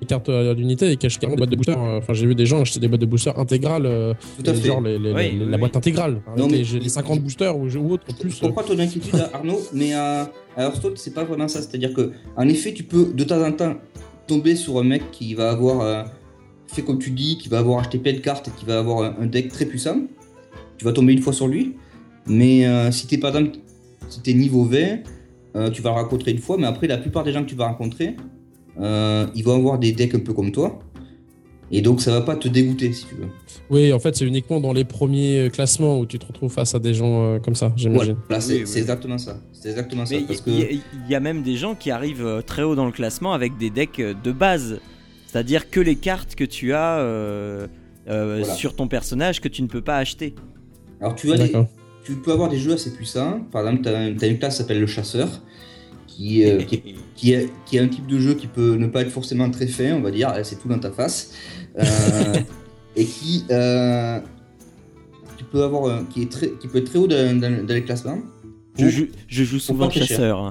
[0.05, 1.71] les cartes euh, d'unité et qui achètent carrément des boîtes de booster.
[1.73, 4.13] Euh, Enfin, j'ai vu des gens acheter des boîtes de booster intégrales, euh,
[4.43, 4.67] Tout à fait.
[4.67, 5.59] genre les, les- Oui, les- oui, la oui.
[5.59, 6.21] boîte intégrale.
[6.37, 8.31] Non, mais- les, j'ai les 50 boosters ou, en plus.
[8.31, 11.61] Je comprends ton inquiétude, Arnaud, mais à, à Hearthstone, c'est pas vraiment ça.
[11.61, 13.75] C'est-à-dire que, en effet, tu peux de temps en temps
[14.27, 16.03] tomber sur un mec qui va avoir euh,
[16.67, 19.15] fait comme tu dis, qui va avoir acheté plein de cartes, qui va avoir un,
[19.23, 19.97] un deck très puissant.
[20.77, 21.75] Tu vas tomber une fois sur lui,
[22.27, 23.57] mais euh, si t'es par exemple,
[24.09, 24.99] si t'es niveau 20,
[25.55, 27.55] euh, tu vas le rencontrer une fois, mais après, la plupart des gens que tu
[27.55, 28.15] vas rencontrer,
[28.79, 30.79] euh, ils vont avoir des decks un peu comme toi.
[31.71, 33.27] Et donc ça va pas te dégoûter si tu veux.
[33.71, 36.79] Oui, en fait, c'est uniquement dans les premiers classements où tu te retrouves face à
[36.79, 38.15] des gens euh, comme ça, j'imagine.
[38.27, 38.67] Voilà, c'est Oui, oui.
[38.67, 39.37] c'est exactement ça.
[39.51, 40.15] C'est exactement ça.
[40.15, 42.61] Mais Parce il y, que il y a même des gens qui arrivent euh, très
[42.61, 44.79] haut dans le classement avec des decks euh, de base.
[45.25, 47.67] C'est-à-dire que les cartes que tu as euh,
[48.07, 48.53] euh, Voilà.
[48.53, 50.35] sur ton personnage que tu ne peux pas acheter.
[51.01, 51.67] alors tu as des, D'accord.
[52.05, 53.41] tu peux avoir des jeux assez puissants.
[53.51, 53.89] Par exemple, tu
[54.23, 55.27] as, une classe qui s'appelle le chasseur,
[56.15, 56.83] qui, euh, qui, est,
[57.15, 59.67] qui, est, qui est un type de jeu qui peut ne pas être forcément très
[59.67, 61.31] fin, on va dire, c'est tout dans ta face.
[61.79, 61.83] Euh,
[62.95, 64.19] et qui, euh,
[65.37, 67.83] tu peux avoir, qui, est très, qui peut être très haut dans, dans- dans les
[67.83, 68.19] classements.
[68.77, 70.39] Je, joue, je joue souvent chasseur.
[70.39, 70.49] hein.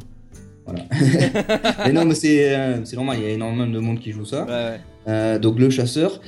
[0.66, 0.84] Voilà.
[1.86, 4.24] mais non, mais c'est euh, c'est normal, il y a énormément de monde qui joue
[4.24, 4.44] ça.
[4.46, 4.80] Ouais, ouais.
[5.08, 6.20] Euh, donc le chasseur,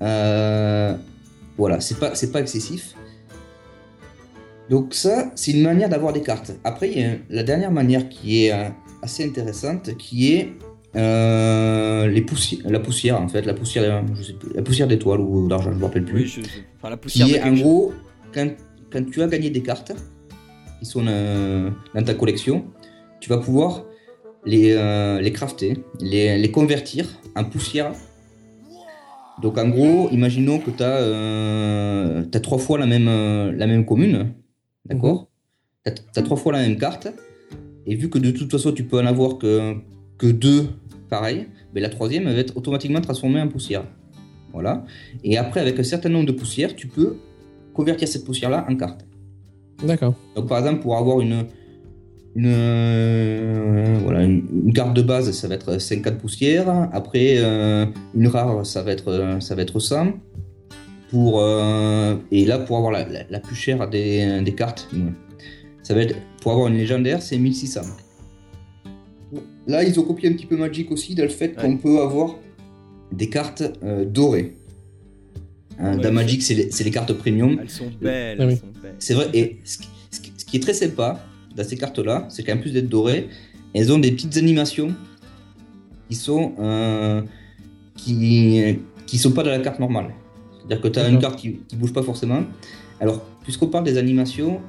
[0.00, 0.94] euh,
[1.58, 2.94] voilà, c'est pas, c'est pas excessif.
[4.70, 6.52] Donc ça, c'est une manière d'avoir des cartes.
[6.64, 8.68] Après, il y a la dernière manière qui est euh,
[9.02, 10.52] assez intéressante, qui est
[10.96, 15.20] euh, les poussières, la poussière en fait, la poussière, je sais plus, la poussière d'étoiles
[15.20, 16.22] ou d'argent, je me rappelle plus.
[16.22, 17.26] Oui, je- je- Enfin, la poussière.
[17.26, 17.92] qui est en gros,
[18.34, 18.48] quand,
[18.92, 19.92] quand tu as gagné des cartes
[20.78, 22.64] qui sont euh, dans ta collection,
[23.20, 23.84] tu vas pouvoir
[24.44, 27.92] les, euh, les crafter, les, les convertir en poussière.
[29.40, 34.34] Donc en gros, imaginons que tu as, trois fois la même, euh, la même commune,
[34.84, 35.28] d'accord?
[35.86, 37.08] Tu as, trois fois la même carte,
[37.86, 39.74] et vu que de toute façon tu peux en avoir que,
[40.18, 40.66] que deux
[41.08, 43.84] pareils, ben la troisième elle va être automatiquement transformée en poussière.
[44.52, 44.84] Voilà.
[45.24, 47.16] Et après, avec un certain nombre de poussières, tu peux
[47.72, 49.06] convertir cette poussière-là en carte.
[49.82, 50.14] D'accord.
[50.36, 51.46] Donc, par exemple, pour avoir une,
[52.36, 56.68] une, euh, voilà, une, une carte de base, ça va être 50 poussières.
[56.92, 60.12] Après, euh, une rare, ça va être, ça va être 100.
[61.10, 64.88] Pour, euh, et là, pour avoir la, la- la plus chère des, des cartes,
[65.82, 67.80] ça va être, pour avoir une légendaire, c'est 1600.
[69.66, 72.36] Là, ils ont copié un petit peu Magic aussi dans le fait qu'on peut avoir
[73.12, 74.56] des cartes euh, dorées.
[75.78, 77.58] Hein, Ouais, dans Magic, c'est les, cartes premium.
[77.60, 78.38] Elles sont belles.
[78.40, 78.54] Ah oui.
[78.82, 78.94] belles.
[78.98, 81.24] C'est vrai, et ce qui, ce qui- ce qui est très sympa
[81.56, 83.28] dans ces cartes-là, c'est qu'en plus d'être dorées,
[83.74, 84.92] elles ont des petites animations
[86.08, 87.22] qui sont euh,
[87.96, 90.10] qui, qui sont pas dans la carte normale.
[90.58, 92.42] C'est-à-dire que tu as une carte qui, qui bouge pas forcément.
[93.00, 94.60] Alors, puisqu'on parle des animations,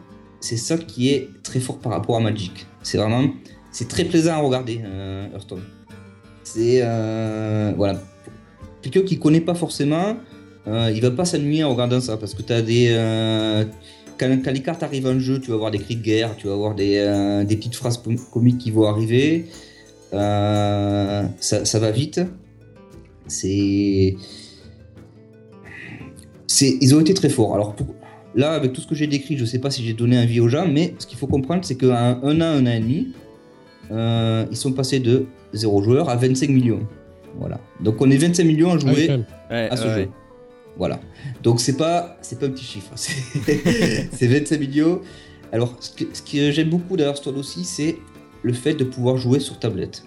[0.46, 2.66] c'est ça qui est très fort par rapport à Magic.
[2.82, 3.24] C'est vraiment,
[3.72, 5.64] c'est très plaisant à regarder, euh, Hearthstone.
[6.44, 8.02] C'est euh, voilà,
[8.82, 10.18] quelqu'un qui connaît pas forcément,
[10.68, 13.64] euh, il va pas s'ennuyer en regardant ça parce que tu as des euh,
[14.20, 16.48] quand, quand les cartes arrivent en jeu, tu vas avoir des cris de guerre, tu
[16.48, 19.46] vas avoir des, euh, des petites phrases com- comiques qui vont arriver.
[20.12, 22.20] Ça, ça va vite.
[23.28, 24.16] C'est.
[26.48, 27.56] c'est- Ils ont été très forts.
[27.56, 27.96] Alors, pour-
[28.36, 30.50] là, avec tout ce que j'ai décrit, je sais pas si j'ai donné envie aux
[30.50, 33.14] gens, mais ce qu'il faut comprendre, c'est qu'en un an, un an et demi,
[33.92, 36.88] euh, ils sont passés de 0 joueurs à 25 millions.
[37.40, 37.60] Voilà.
[37.80, 39.10] Donc, on est 25 millions à Ah jouer.
[39.50, 40.10] Ouais, à ce ouais, jeu.
[40.78, 41.00] Voilà.
[41.44, 45.02] Donc c'est pas c'est pas un petit chiffre, c'est c'est 25 millions.
[45.52, 47.98] Alors ce que, ce que j'aime beaucoup d'Hearthstone aussi, c'est
[48.42, 50.04] le fait de pouvoir jouer sur tablette.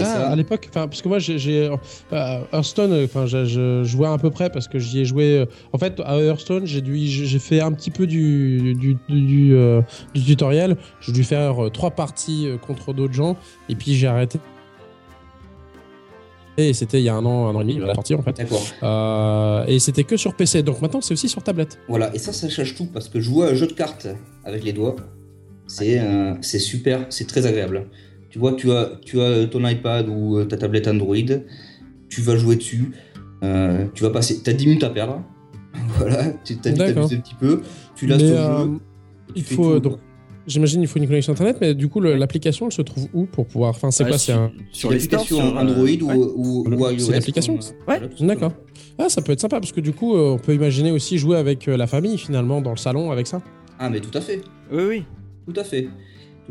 [0.00, 4.18] Ah, ça, à l'époque, parce que moi, j'ai, euh, Hearthstone, euh, enfin, je, jouais à
[4.18, 5.38] peu près parce que j'y ai joué.
[5.38, 9.54] euh, en fait, à Hearthstone, j'ai dû, j'ai fait un petit peu du du, du,
[9.54, 9.82] euh,
[10.14, 10.76] du tutoriel.
[11.00, 13.36] J'ai dû faire trois parties contre d'autres gens,
[13.68, 14.38] et puis j'ai arrêté.
[16.56, 18.36] Et c'était il y a un an, un an et demi, la partie en fait.
[18.36, 18.62] D'accord.
[18.82, 20.62] Euh, et c'était que sur PC.
[20.62, 21.78] Donc maintenant, c'est aussi sur tablette.
[21.88, 22.14] Voilà.
[22.14, 24.06] Et ça, ça change tout parce que jouer à un jeu de cartes
[24.44, 24.96] avec les doigts,
[25.66, 26.00] c'est
[26.42, 27.86] c'est super, c'est très agréable.
[28.34, 31.14] Tu vois, tu as tu as ton iPad ou euh, ta tablette Android,
[32.08, 32.90] tu vas jouer dessus,
[33.44, 35.22] euh, tu vas passer, t'as 10 minutes à perdre.
[35.98, 37.62] voilà, tu t'as un petit peu,
[37.94, 38.70] tu lances ton euh, jeu.
[39.36, 39.98] il faut donc.
[40.48, 43.46] J'imagine il faut une connexion internet, mais du coup l'application elle se trouve où pour
[43.46, 43.70] pouvoir.
[43.70, 44.50] Enfin c'est Ouais, quoi C'est sur- un.
[44.72, 46.02] Sur l'application euh, Android ouais.
[46.02, 47.10] ou, ou, ou C'est iOS.
[47.12, 48.00] l'application Ouais.
[48.18, 48.52] D'accord.
[48.98, 51.66] Ah, ça peut être sympa parce que du coup, on peut imaginer aussi jouer avec
[51.66, 53.40] la famille finalement dans le salon avec ça.
[53.78, 54.40] Ah, mais tout à fait.
[54.72, 55.04] Oui, oui.
[55.46, 55.86] Tout à fait.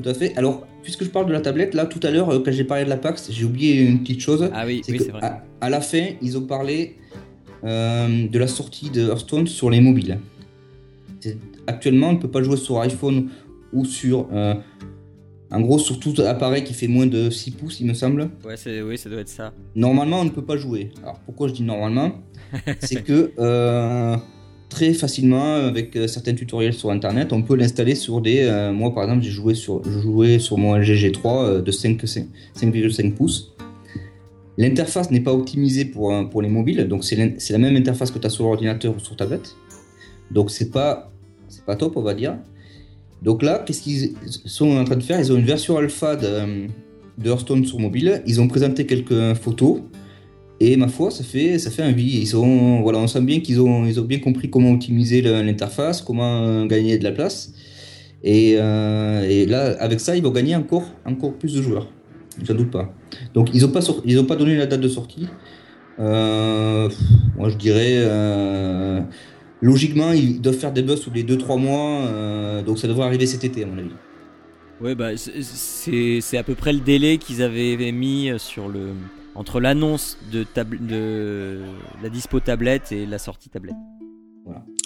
[0.02, 0.36] Tout à fait.
[0.38, 2.84] Alors, puisque je parle de la tablette, là, tout à l'heure, euh, quand j'ai parlé
[2.86, 4.50] de la PAX, j'ai oublié une petite chose.
[4.54, 5.20] Ah oui, c'est oui, vrai.
[5.24, 6.96] à, à la fin, ils ont parlé
[7.64, 10.20] euh, de la sortie de Hearthstone sur les mobiles.
[11.68, 13.30] Actuellement, on ne peut pas jouer sur iPhone
[13.72, 14.28] ou sur.
[14.34, 14.56] euh,
[15.52, 18.32] en gros, sur tout appareil qui fait moins de 6 pouces, il me semble.
[18.44, 19.54] Ouais, c'est, oui, ça doit être ça.
[19.76, 20.90] Normalement, on ne peut pas jouer.
[21.04, 22.12] Alors pourquoi je dis normalement?
[22.80, 24.18] C'est que euh,
[24.74, 28.40] très facilement, avec euh, certains tutoriels sur internet, on peut l'installer sur des.
[28.40, 32.04] euh, moi par exemple, j'ai joué sur, je sur mon LG G3 euh, de 5
[32.04, 33.54] 5,5 pouces.
[34.58, 38.28] L'interface n'est pas optimisée pour, pour les mobiles, donc c'est la même interface que tu
[38.28, 39.56] as sur ordinateur ou sur tablette.
[40.32, 41.12] Donc c'est pas,
[41.48, 42.36] c'est pas top, on va dire.
[43.22, 44.14] Donc là, qu'est-ce qu'ils
[44.46, 45.20] sont en train de faire?
[45.20, 46.68] Ils ont une version alpha de,
[47.18, 48.22] de Hearthstone sur mobile.
[48.28, 49.82] Ils ont présenté quelques photos.
[50.60, 51.92] Et ma foi, ça fait, ça fait.
[51.92, 56.02] Ils ont, voilà, on sent bien qu'ils ont, ils ont bien compris comment optimiser l'interface,
[56.02, 57.54] comment euh, gagner de la place.
[58.24, 61.90] Et, euh, et là, avec ça, ils vont gagner encore, encore plus de joueurs.
[62.42, 62.94] J'en doute pas.
[63.34, 65.28] Donc, ils n'ont pas, pas donné la date de sortie.
[66.00, 66.90] Euh,
[67.38, 68.08] moi, je dirais.
[69.62, 72.62] logiquement, ils doivent faire des buzz tous les 2-3 mois.
[72.66, 73.90] donc, ça devrait arriver cet été, à mon avis.
[74.82, 78.92] Ouais, bah, c'est à peu près le délai qu'ils avaient mis sur le.
[79.36, 80.46] Entre l'annonce de,
[82.04, 83.76] la dispo tablette et la sortie tablette.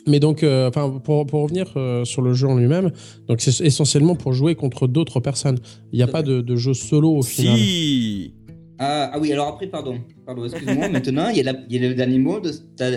[0.06, 0.72] Mais donc, euh,
[1.04, 2.92] pour, pour revenir euh, sur le jeu en lui-même,
[3.28, 5.58] donc c'est essentiellement pour jouer contre d'autres personnes.
[5.92, 7.58] Il n'y a pas de, de jeu solo au final.
[7.58, 8.34] Si
[8.80, 10.00] Ah, ah oui, alors après, pardon.
[10.26, 10.88] Pardon, excuse-moi.
[10.88, 12.54] Maintenant, il y, a la- il y a le dernier mode.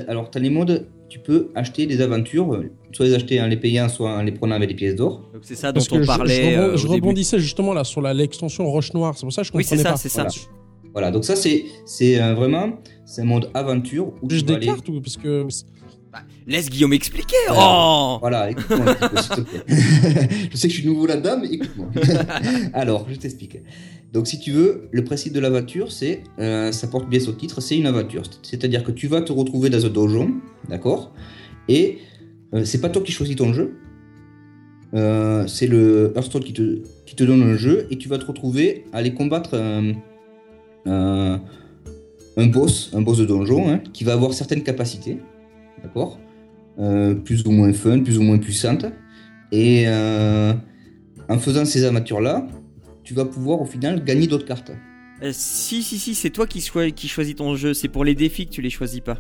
[0.06, 3.48] Alors, tu as les modes, tu peux acheter des aventures, euh, soit les acheter en
[3.48, 5.28] les payant, soit en les prenant avec des pièces d'or.
[5.32, 6.54] Donc c'est ça dont Parce on je- je, parlait.
[6.56, 6.94] rebond- euh, je début.
[6.94, 9.16] rebondissais justement là sur la- l'extension Roche Noire.
[9.16, 9.96] C'est pour ça que je Oui, comprenais c'est ça, pas.
[9.96, 10.22] c'est ça.
[10.28, 10.59] Voilà.
[10.92, 14.66] Voilà, donc ça, c'est c'est euh, vraiment c'est un mode aventure où vas des aller.
[14.66, 15.46] cartes ou parce que
[16.46, 17.37] Laisse Guillaume expliquer.
[17.50, 17.57] Ouais.
[17.59, 19.64] Oh Voilà, écoute-moi un petit peu, s'il te plaît.
[20.50, 21.88] je sais que je suis nouveau là-dedans, mais écoute-moi.
[22.72, 23.59] Alors, je t'explique.
[24.12, 27.61] Donc, si tu veux, le principe de l'aventure, c'est, euh, ça porte bien son titre,
[27.61, 28.22] c'est une aventure.
[28.42, 30.33] C'est-à-dire que tu vas te retrouver dans un donjon,
[30.68, 31.14] d'accord?
[31.68, 31.98] Et
[32.55, 33.76] euh, c'est pas toi qui choisis ton jeu.
[34.94, 38.26] Euh, c'est le Hearthstone qui te, qui te donne un jeu et tu vas te
[38.26, 39.55] retrouver à aller combattre
[40.86, 45.18] un boss, un boss de donjon, hein, qui va avoir certaines capacités,
[45.82, 46.18] d'accord
[46.78, 48.86] euh, plus ou moins fun, plus ou moins puissante.
[49.52, 50.52] Et euh,
[51.28, 52.46] en faisant ces aventures-là,
[53.02, 54.72] tu vas pouvoir au final gagner d'autres cartes.
[55.22, 56.64] Euh, si, si, si, c'est toi qui,
[56.94, 57.74] qui choisis ton jeu.
[57.74, 59.18] C'est pour les défis que tu les choisis pas.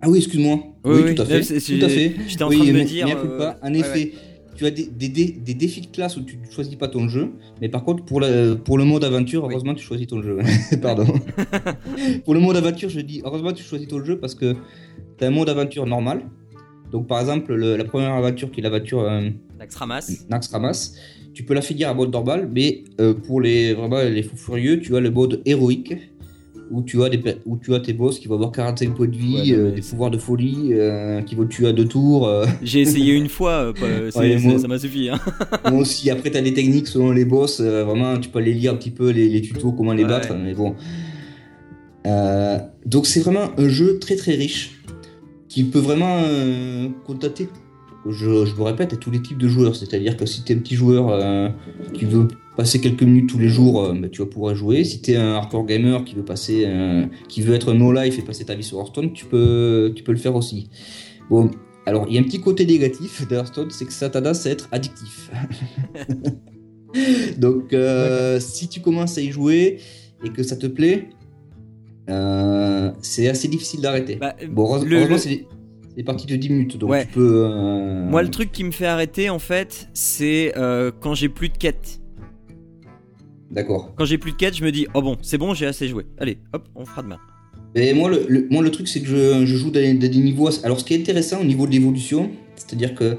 [0.00, 0.56] Ah oui, excuse-moi.
[0.84, 1.42] Oui, Oui, oui, tout à fait.
[1.42, 2.14] c'est- c'est- Tout à fait.
[2.28, 3.36] J'étais en oui, train de me dire.
[3.38, 3.58] pas.
[3.62, 4.12] En ouais, effet, ouais.
[4.56, 7.08] Tu as des, des, dé- des défis de classe où tu ne choisis pas ton
[7.08, 9.50] jeu, mais par contre, pour, la- pour le mode aventure, Oui.
[9.52, 10.38] heureusement, tu choisis ton jeu.
[10.82, 11.06] Pardon.
[12.24, 14.54] pour le mode aventure, je dis heureusement, tu choisis ton jeu parce que
[15.18, 16.22] tu as un mode aventure normal.
[16.90, 19.00] Donc, par exemple, le- la première aventure qui est l'aventure.
[19.00, 19.30] euh.
[21.34, 24.80] Tu peux la finir à mode normal, mais euh, pour les vraiment les fous furieux,
[24.80, 25.94] tu as le mode héroïque
[26.72, 29.16] où tu as des où tu as tes boss qui vont avoir 45 points de
[29.16, 32.26] vie, Ouais, euh, des pouvoirs de folie, euh, qui vont te tuer à deux tours.
[32.26, 32.46] euh.
[32.62, 33.72] J'ai essayé une fois,
[34.16, 35.08] Ouais, moi- ça m'a suffi.
[35.10, 35.18] Hein.
[35.70, 38.72] bon aussi après tu as des techniques selon les boss, vraiment tu peux aller lire
[38.72, 40.08] un petit peu les, les tutos comment les Ouais.
[40.08, 40.74] battre, mais bon.
[42.86, 44.80] Donc c'est vraiment un jeu très très riche
[45.48, 46.20] qui peut vraiment
[47.06, 47.48] contacter
[48.08, 49.76] je, je me répète, à tous les types de joueurs.
[49.76, 51.48] C'est-à-dire que si tu es un petit joueur euh,
[51.94, 54.84] qui veut passer quelques minutes tous les jours, euh, bah, tu vas pouvoir jouer.
[54.84, 58.18] Si tu es un hardcore gamer qui veut passer, euh, qui veut être no life
[58.18, 60.68] et passer ta vie sur Hearthstone, tu peux, tu peux le faire aussi.
[61.30, 61.50] Bon,
[61.86, 64.50] alors il y a un petit côté négatif de Hearthstone, c'est que ça tendance à
[64.50, 65.30] être addictif.
[67.38, 69.78] Donc, euh, si tu commences à y jouer
[70.24, 71.08] et que ça te plaît,
[72.10, 74.16] euh, c'est assez difficile d'arrêter.
[74.16, 75.46] Bah, Bon, heureusement, le- heureusement, le- c'est
[75.96, 77.06] des, parties de 10 minutes, donc Ouais.
[77.06, 77.44] tu peux...
[77.46, 80.52] euh, Moi, le truc qui me fait arrêter, en fait, c'est
[81.00, 82.01] quand j'ai plus de quêtes.
[83.52, 83.92] D'accord.
[83.96, 86.06] Quand j'ai plus de quêtes, je me dis, oh bon, c'est bon, j'ai assez joué.
[86.18, 87.18] Allez, hop, on fera demain.
[87.74, 90.00] Et moi, le, le- moi, le truc, c'est que je, je joue dans des, dans
[90.10, 90.48] des niveaux...
[90.64, 93.16] Alors, ce qui est intéressant au niveau de l'évolution, c'est-à-dire que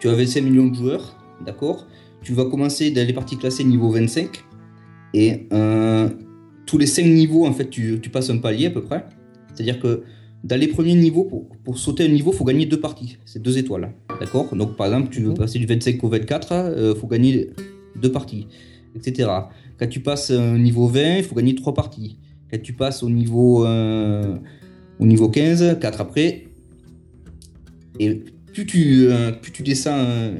[0.00, 1.86] tu as 25 millions de joueurs, d'accord?
[2.22, 4.28] Tu vas commencer dans les parties classées niveau 25,
[5.14, 6.08] et euh,
[6.66, 9.04] tous les 5 niveaux, en fait, tu, tu passes un palier à peu près.
[9.54, 10.02] C'est-à-dire que
[10.44, 13.18] dans les premiers niveaux, pour, pour sauter un niveau, il faut gagner deux parties.
[13.24, 13.92] C'est deux étoiles.
[14.20, 14.54] D'accord?
[14.54, 15.36] Donc, par exemple, tu veux Mhm.
[15.36, 17.50] passer du 25 au 24, il faut gagner
[18.00, 18.46] deux parties,
[18.94, 19.28] etc.
[19.78, 22.18] Quand tu passes au niveau 20, il faut gagner trois parties.
[22.50, 24.36] Quand tu passes au niveau, euh,
[24.98, 26.44] au niveau 15, 4 après.
[27.98, 30.34] Et plus tu, euh, descends euh,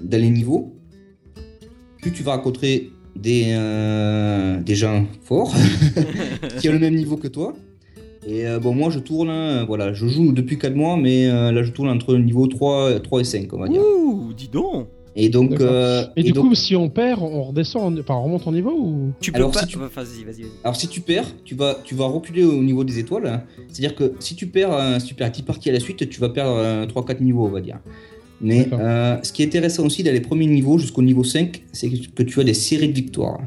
[0.00, 0.74] dans les niveaux,
[2.00, 5.54] plus tu vas rencontrer des, euh, des gens forts
[6.58, 7.54] qui ont le même niveau que toi.
[8.26, 11.50] Et euh, bon, moi je tourne, euh, voilà, je joue depuis 4 mois, mais euh,
[11.50, 13.82] là je tourne entre le niveau 3, 3 et 5, on va dire.
[13.82, 14.88] Ouh, dis donc.
[15.14, 15.60] Et donc.
[15.60, 18.52] Euh, Et, du donc- coup, si on perd, on redescend, en- enfin, on remonte en
[18.52, 19.12] niveau ou?
[19.20, 19.60] Tu peux Alors, pas.
[19.60, 20.42] si tu- Enfin, Vas-y, vas-y.
[20.42, 20.50] vas-y.
[20.64, 23.26] Alors si tu perds, tu vas, tu vas reculer au niveau des étoiles.
[23.26, 23.42] hein.
[23.68, 26.56] C'est-à-dire que si tu perds, euh, perds 10 parties à la suite, tu vas perdre
[26.56, 27.78] euh, 3-4 niveaux, on va dire.
[28.40, 31.88] Mais euh, ce qui est intéressant aussi dans les premiers niveaux jusqu'au niveau 5, c'est
[31.90, 33.40] que, tu as des séries de victoires.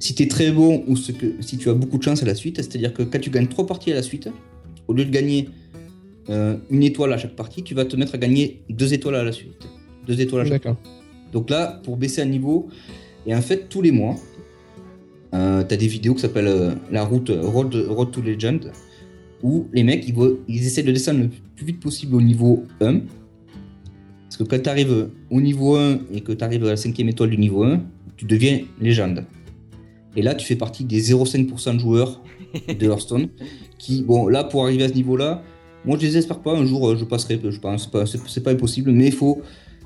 [0.00, 2.26] Si tu es très bon ou ce que, si tu as beaucoup de chance à
[2.26, 4.28] la suite, c'est-à-dire que quand tu gagnes 3 parties à la suite,
[4.88, 5.48] au lieu de gagner
[6.30, 9.22] euh, une étoile à chaque partie, tu vas te mettre à gagner 2 étoiles à
[9.24, 9.68] la suite.
[10.08, 10.66] 2 étoiles à chaque.
[11.32, 12.68] Donc là, pour baisser un niveau,
[13.26, 14.16] et en fait, tous les mois,
[15.34, 18.70] euh, t'as des vidéos qui s'appellent euh, la route euh, Road, Road to Legend,
[19.42, 20.14] où les mecs, ils,
[20.48, 23.00] ils essaient de descendre le plus vite possible au niveau 1.
[24.24, 27.08] Parce que quand tu arrives au niveau 1 et que tu arrives à la cinquième
[27.08, 27.80] étoile du niveau 1,
[28.16, 29.24] tu deviens légende.
[30.16, 32.20] Et là, tu fais partie des 0,5% de joueurs
[32.78, 33.28] de Hearthstone
[33.78, 35.42] qui, bon, là, pour arriver à ce niveau-là,
[35.84, 36.56] moi, je les espère pas.
[36.56, 37.90] Un jour, je passerai, je pense.
[37.90, 39.40] pas- c'est pas impossible, mais il faut,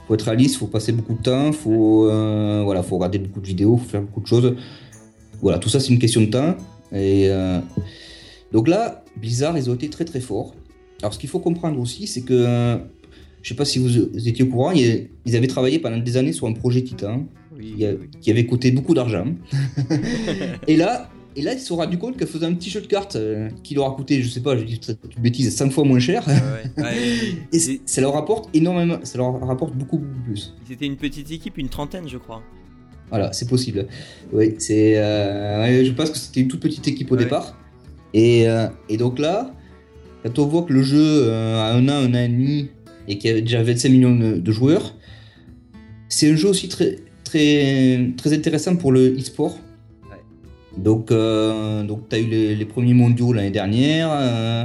[0.07, 3.47] faut être réaliste, faut passer beaucoup de temps, faut, euh, voilà, faut regarder beaucoup de
[3.47, 4.55] vidéos, faut faire beaucoup de choses.
[5.43, 6.57] Voilà, tout ça, c'est une question de temps.
[6.93, 7.59] Et euh,
[8.53, 10.55] donc là, Blizzard, ils ont été très très forts.
[11.03, 12.79] Alors, ce qu'il faut comprendre aussi, c'est que,
[13.43, 16.17] je sais pas si vous, vous étiez au courant, ils, ils avaient travaillé pendant des
[16.17, 17.25] années sur un projet Titan
[17.59, 18.09] Oui, qui, a- oui.
[18.21, 19.27] qui avait coûté beaucoup d'argent.
[20.69, 22.87] Et là, et là, il se sont rendu compte qu'elle faisait un petit jeu de
[22.87, 24.81] cartes euh, qui leur a coûté, je sais pas, je dis
[25.17, 26.27] une bêtise, 5 fois moins cher.
[26.27, 26.93] Ouais, ouais.
[27.53, 30.55] Et c- ça leur rapporte énormément, ça leur rapporte beaucoup, beaucoup plus.
[30.67, 32.43] C'était une petite équipe, une trentaine, je crois.
[33.11, 33.87] Voilà, c'est possible.
[34.33, 34.99] Oui, c'est.
[34.99, 37.23] euh, je pense que c'était une toute petite équipe au Ouais.
[37.25, 37.57] départ.
[38.15, 39.53] Et, euh, et donc là,
[40.25, 42.69] quand on voit que le jeu a un an, un an et demi,
[43.09, 44.97] et qu'il y a déjà 25 millions de, de joueurs,
[46.09, 49.59] c'est un jeu aussi très, très, très intéressant pour le e-sport.
[50.77, 54.09] Donc, euh, donc tu as eu les, les premiers mondiaux l'année dernière.
[54.13, 54.65] euh,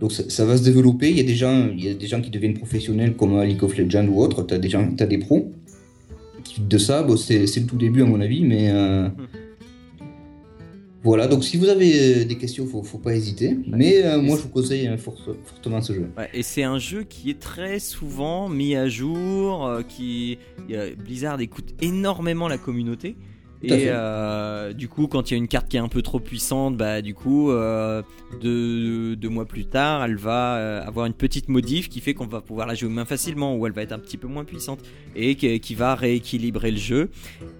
[0.00, 1.10] donc ça, ça va se développer.
[1.10, 3.62] Il y, a des gens, il y a des gens qui deviennent professionnels comme League
[3.64, 4.42] of Legends ou autre.
[4.44, 5.52] Tu as, des gens- t'as des pros
[6.44, 7.02] qui de ça.
[7.02, 9.08] Bon, c'est le tout début à mon avis, mais euh,
[11.02, 11.26] voilà.
[11.26, 13.56] Donc si vous avez des questions, faut, faut pas hésiter.
[13.66, 16.08] Mais euh, moi, je vous conseille fort- fortement ce jeu.
[16.16, 20.38] Ouais, et c'est un jeu qui est très souvent mis à jour, euh, qui
[21.04, 23.16] Blizzard écoute énormément la communauté.
[23.62, 26.20] Et euh, du coup, quand il y a une carte qui est un peu trop
[26.20, 28.02] puissante, bah du coup, euh,
[28.40, 32.26] deux, deux mois plus tard, elle va euh, avoir une petite modif qui fait qu'on
[32.26, 34.80] va pouvoir la jouer moins facilement ou elle va être un petit peu moins puissante
[35.14, 37.10] et qui, qui va rééquilibrer le jeu.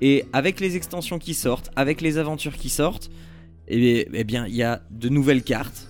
[0.01, 3.11] Et avec les extensions qui sortent, avec les aventures qui sortent,
[3.69, 5.89] eh eh bien, il y a de nouvelles cartes.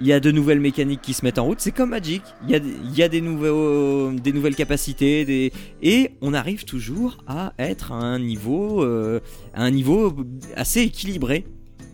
[0.00, 1.60] Il y a de nouvelles mécaniques qui se mettent en route.
[1.60, 2.22] C'est comme Magic.
[2.46, 5.52] Il y a, des, nouveaux, des nouvelles capacités.
[5.82, 9.20] Et on arrive toujours à être à un niveau, euh,
[9.54, 10.14] un niveau
[10.54, 11.46] assez équilibré.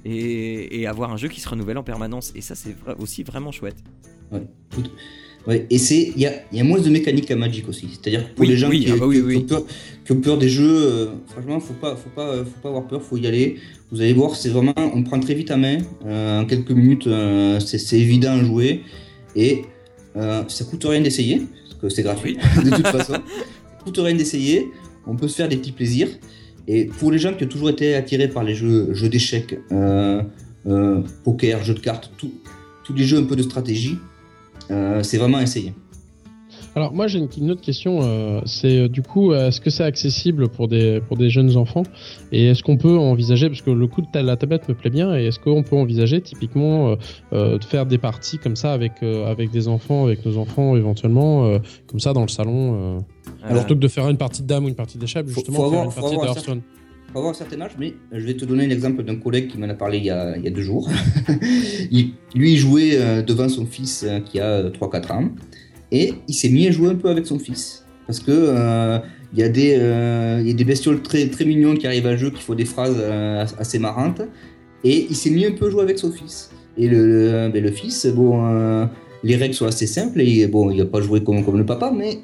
[0.05, 2.33] Et, avoir un jeu qui se renouvelle en permanence.
[2.35, 3.77] Et ça, c'est aussi vraiment chouette.
[4.33, 4.43] Ouais,
[5.47, 7.89] ouais, et c'est il y a, il y a moins de mécanique à Magic aussi.
[7.91, 9.35] C'est-à-dire que pour Oui, les gens oui, qui, ah bah oui, qui- oui.
[9.37, 9.65] qui ont peur,
[10.05, 13.03] qui ont peur des jeux, euh, franchement, faut pas, faut pas, faut pas avoir peur,
[13.03, 13.57] faut y aller.
[13.91, 15.79] Vous allez voir, c'est vraiment, on prend très vite à main.
[16.07, 18.83] Euh, en quelques minutes, euh, c'est évident à jouer
[19.37, 19.63] et
[20.17, 23.13] euh, ça coûte rien d'essayer parce que c'est gratuit de toute façon.
[23.15, 23.23] Ça
[23.85, 24.69] coûte rien d'essayer.
[25.07, 26.09] On peut se faire des petits plaisirs.
[26.69, 30.23] Et pour les gens qui ont toujours été attirés par les jeux, jeux d'échecs, euh,
[30.67, 34.12] euh, poker, jeux de cartes, tous les jeux un peu de stratégie, euh,
[35.03, 35.73] c'est vraiment à essayer.
[36.75, 39.69] Alors moi j'ai une, une autre question, euh, c'est euh, du coup euh, est-ce que
[39.69, 41.83] c'est accessible pour des pour des jeunes enfants?
[42.33, 45.15] Et est-ce qu'on peut envisager parce que le coup de la tablette me plaît bien
[45.15, 46.97] et est-ce qu'on peut envisager typiquement euh,
[47.35, 50.75] euh, de faire des parties comme ça avec euh, avec des enfants avec nos enfants
[50.75, 52.99] éventuellement euh, comme ça dans le salon euh,
[53.45, 55.59] Alors, plutôt que de faire une partie de dame ou une partie d'échelle Faut- justement
[55.59, 56.61] faut faire avoir- une faut partie de
[57.19, 59.75] avoir un certain âge, mais je vais te donner l'exemple d'un collègue qui m'en a
[59.75, 60.89] parlé il y a, deux jours.
[61.91, 65.31] il, lui, il jouait euh, devant son fils euh, qui a euh, 3-4 ans,
[65.91, 67.85] et il s'est mis à jouer un peu avec son fils.
[68.07, 68.99] Parce que euh,
[69.35, 72.65] y, a des, euh, bestioles très, très mignonnes qui arrivent à jeu, qui font des
[72.65, 74.23] phrases euh, assez marrantes,
[74.85, 76.51] et il s'est mis un peu à jouer avec son fils.
[76.77, 78.87] Et le, ben, fils, bon, euh,
[79.23, 82.21] les règles sont assez simples, et bon, il n'a pas joué comme le papa, mais...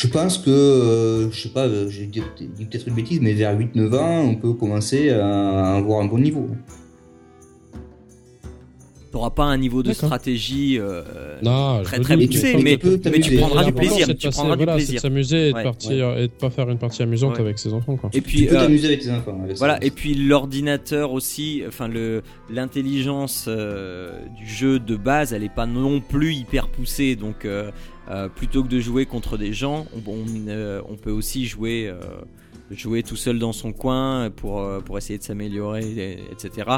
[0.00, 3.54] je pense que, euh, je sais pas, euh, j'ai dit peut-être une bêtise, mais vers
[3.54, 6.48] 8-9 ans, on peut commencer à avoir un bon niveau.
[9.12, 11.02] T'auras pas un niveau de stratégie euh,
[11.42, 14.06] Non, très très poussé, mais, tu prendras du plaisir.
[14.06, 15.00] c'est de Tu passer- prendras du voilà, c'est de plaisir.
[15.00, 15.62] s'amuser et de Ouais.
[15.64, 17.40] partir et de pas faire une partie amusante Ouais.
[17.40, 18.10] avec ses enfants quoi.
[18.12, 19.36] Et Tu puis, peux euh, t'amuser avec tes enfants.
[19.42, 19.58] avec ça.
[19.58, 25.52] Voilà, et puis l'ordinateur aussi, enfin le l'intelligence euh, du jeu de base, elle est
[25.54, 27.70] pas non plus hyper poussée, donc euh,
[28.10, 31.88] euh, plutôt que de jouer contre des gens, on, on, euh, on peut aussi jouer
[31.88, 31.98] euh,
[32.70, 36.68] jouer tout seul dans son coin pour euh, pour essayer de s'améliorer, et- etc.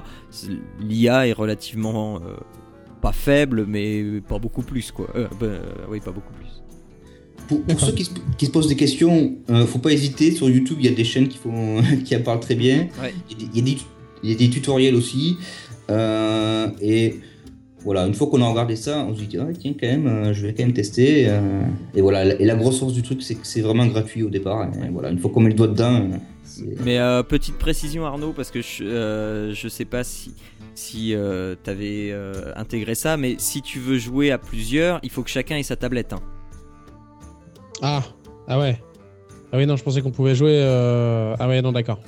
[0.80, 2.34] L'IA est relativement euh,
[3.00, 5.08] pas faible, mais pas beaucoup plus quoi.
[5.16, 5.46] Euh, bah,
[5.90, 6.48] oui, pas beaucoup plus.
[7.48, 10.30] Pour, pour ceux qui se, qui se posent des questions, euh, faut pas hésiter.
[10.30, 12.88] Sur YouTube, il y a des chaînes qui, font, qui en parlent très bien.
[13.02, 13.12] Ouais.
[13.30, 13.82] Il y a des- il y,
[14.24, 15.36] il y a des tutoriels aussi.
[15.90, 17.16] Euh, et
[17.84, 20.32] voilà, une fois qu'on a regardé ça, on se dit, ah, tiens, quand même, euh,
[20.32, 21.26] je vais quand même tester.
[21.28, 21.62] euh,
[21.94, 24.64] et voilà, et la grosse force du truc, c'est que c'est vraiment gratuit au départ.
[24.84, 28.32] Et voilà, une fois qu'on met le doigt dedans, euh, Mais euh, petite précision Arnaud,
[28.32, 30.34] parce que je, euh, je sais pas si,
[30.74, 35.22] si euh, t'avais euh, intégré ça, mais si tu veux jouer à plusieurs, il faut
[35.22, 36.12] que chacun ait sa tablette.
[36.12, 36.20] hein.
[37.82, 38.02] Ah,
[38.48, 38.78] ah ouais.
[39.52, 40.54] Ah oui, non, je pensais qu'on pouvait jouer.
[40.62, 41.98] euh, Ah ouais, non, d'accord.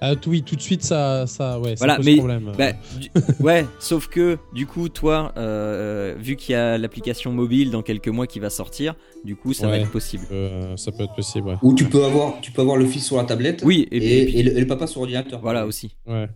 [0.00, 2.52] Ah tout- oui, tout de suite, ça, ça, ouais, ça Voilà, pose mais- problème.
[2.56, 7.70] Bah, du- ouais, sauf que du coup, toi, euh, vu qu'il y a l'application mobile
[7.70, 8.94] dans quelques mois qui va sortir,
[9.24, 10.24] du coup, ça va être possible.
[10.30, 11.56] Euh, ça peut être possible, ouais.
[11.62, 13.62] Ou tu peux avoir, tu peux avoir le fils sur la tablette.
[13.64, 15.40] Oui, et, Et, et puis- et le, et le papa sur ordinateur.
[15.40, 15.96] voilà aussi.
[16.06, 16.28] ouais.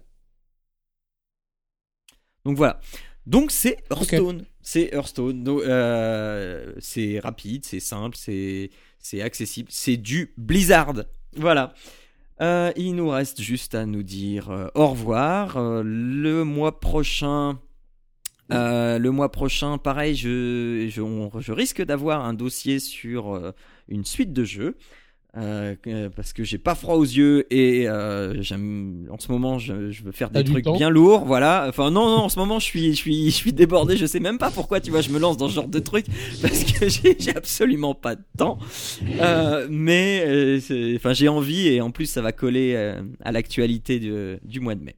[2.44, 2.80] Donc voilà.
[3.26, 4.44] Donc c'est Hearthstone.
[4.60, 5.44] C'est Hearthstone.
[5.44, 10.94] Donc, euh, c'est rapide, c'est simple, c'est c'est accessible, c'est du Blizzard.
[11.36, 11.72] Voilà.
[12.40, 15.56] Euh, il nous reste juste à nous dire euh, au revoir.
[15.56, 17.58] Euh, le mois prochain.
[18.50, 23.52] le mois prochain, pareil, je, je, on- je risque d'avoir un dossier sur
[23.88, 24.76] une suite de jeux.
[25.36, 25.74] Euh,
[26.14, 30.02] parce que j'ai pas froid aux yeux et euh, j'aime en ce moment je, je
[30.02, 31.64] veux faire des trucs bien lourds voilà.
[31.68, 33.96] Enfin non non en ce moment je suis je suis je suis débordé.
[33.96, 36.06] Je sais même pas pourquoi tu vois je me lance dans ce genre de trucs
[36.42, 38.58] parce que j'ai absolument pas de temps.
[39.20, 44.00] Euh, mais euh, enfin j'ai envie et en plus ça va coller euh, à l'actualité
[44.44, 44.96] du mois de mai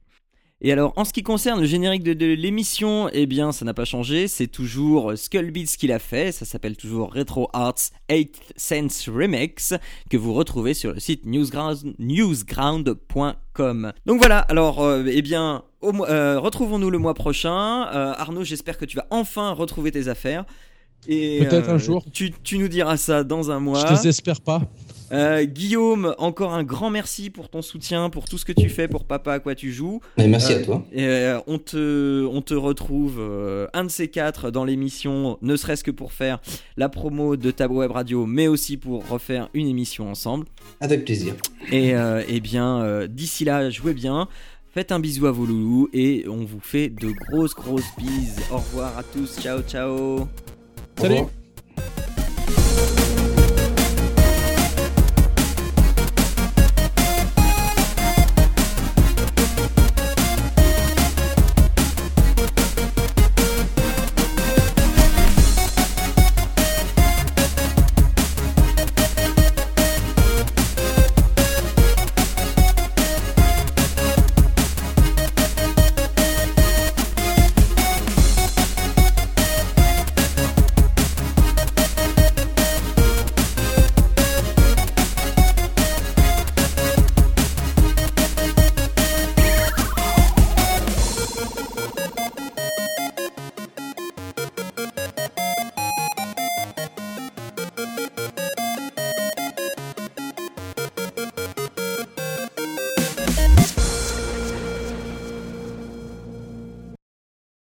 [0.67, 3.75] et alors, en ce qui concerne le générique de, de l'émission, eh bien, ça n'a
[3.75, 4.27] pas changé.
[4.27, 6.31] C'est toujours Skullbeats qui l'a fait.
[6.31, 9.75] Ça s'appelle toujours Retro Arts 8th Sense Remix,
[10.09, 13.93] que vous retrouvez sur le site newsground- newsground.com.
[14.07, 17.87] Donc voilà, alors, euh, eh bien, euh, retrouvons-nous le mois prochain.
[17.93, 20.45] Euh, Arnaud, j'espère que tu vas enfin retrouver tes affaires.
[21.07, 22.03] Et, Peut-être un jour.
[22.11, 23.85] Tu, tu nous diras ça dans un mois.
[23.85, 24.63] Je les espère pas.
[25.11, 28.87] Euh, Guillaume, encore un grand merci pour ton soutien, pour tout ce que tu fais
[28.87, 30.01] pour Papa à quoi tu joues.
[30.17, 30.85] Mais merci Euh, à toi.
[30.91, 35.55] Et, euh, on, te, on te retrouve euh, un de ces quatre dans l'émission, ne
[35.55, 36.39] serait-ce que pour faire
[36.77, 40.47] la promo de ta web radio, mais aussi pour refaire une émission ensemble.
[40.81, 41.35] Avec plaisir.
[41.71, 44.27] Et euh, eh bien, euh, d'ici là, jouez bien.
[44.73, 48.41] Faites un bisou à vos loulous et on vous fait de grosses grosses bises.
[48.51, 50.27] Au revoir à tous, ciao ciao.
[50.97, 51.44] Salut.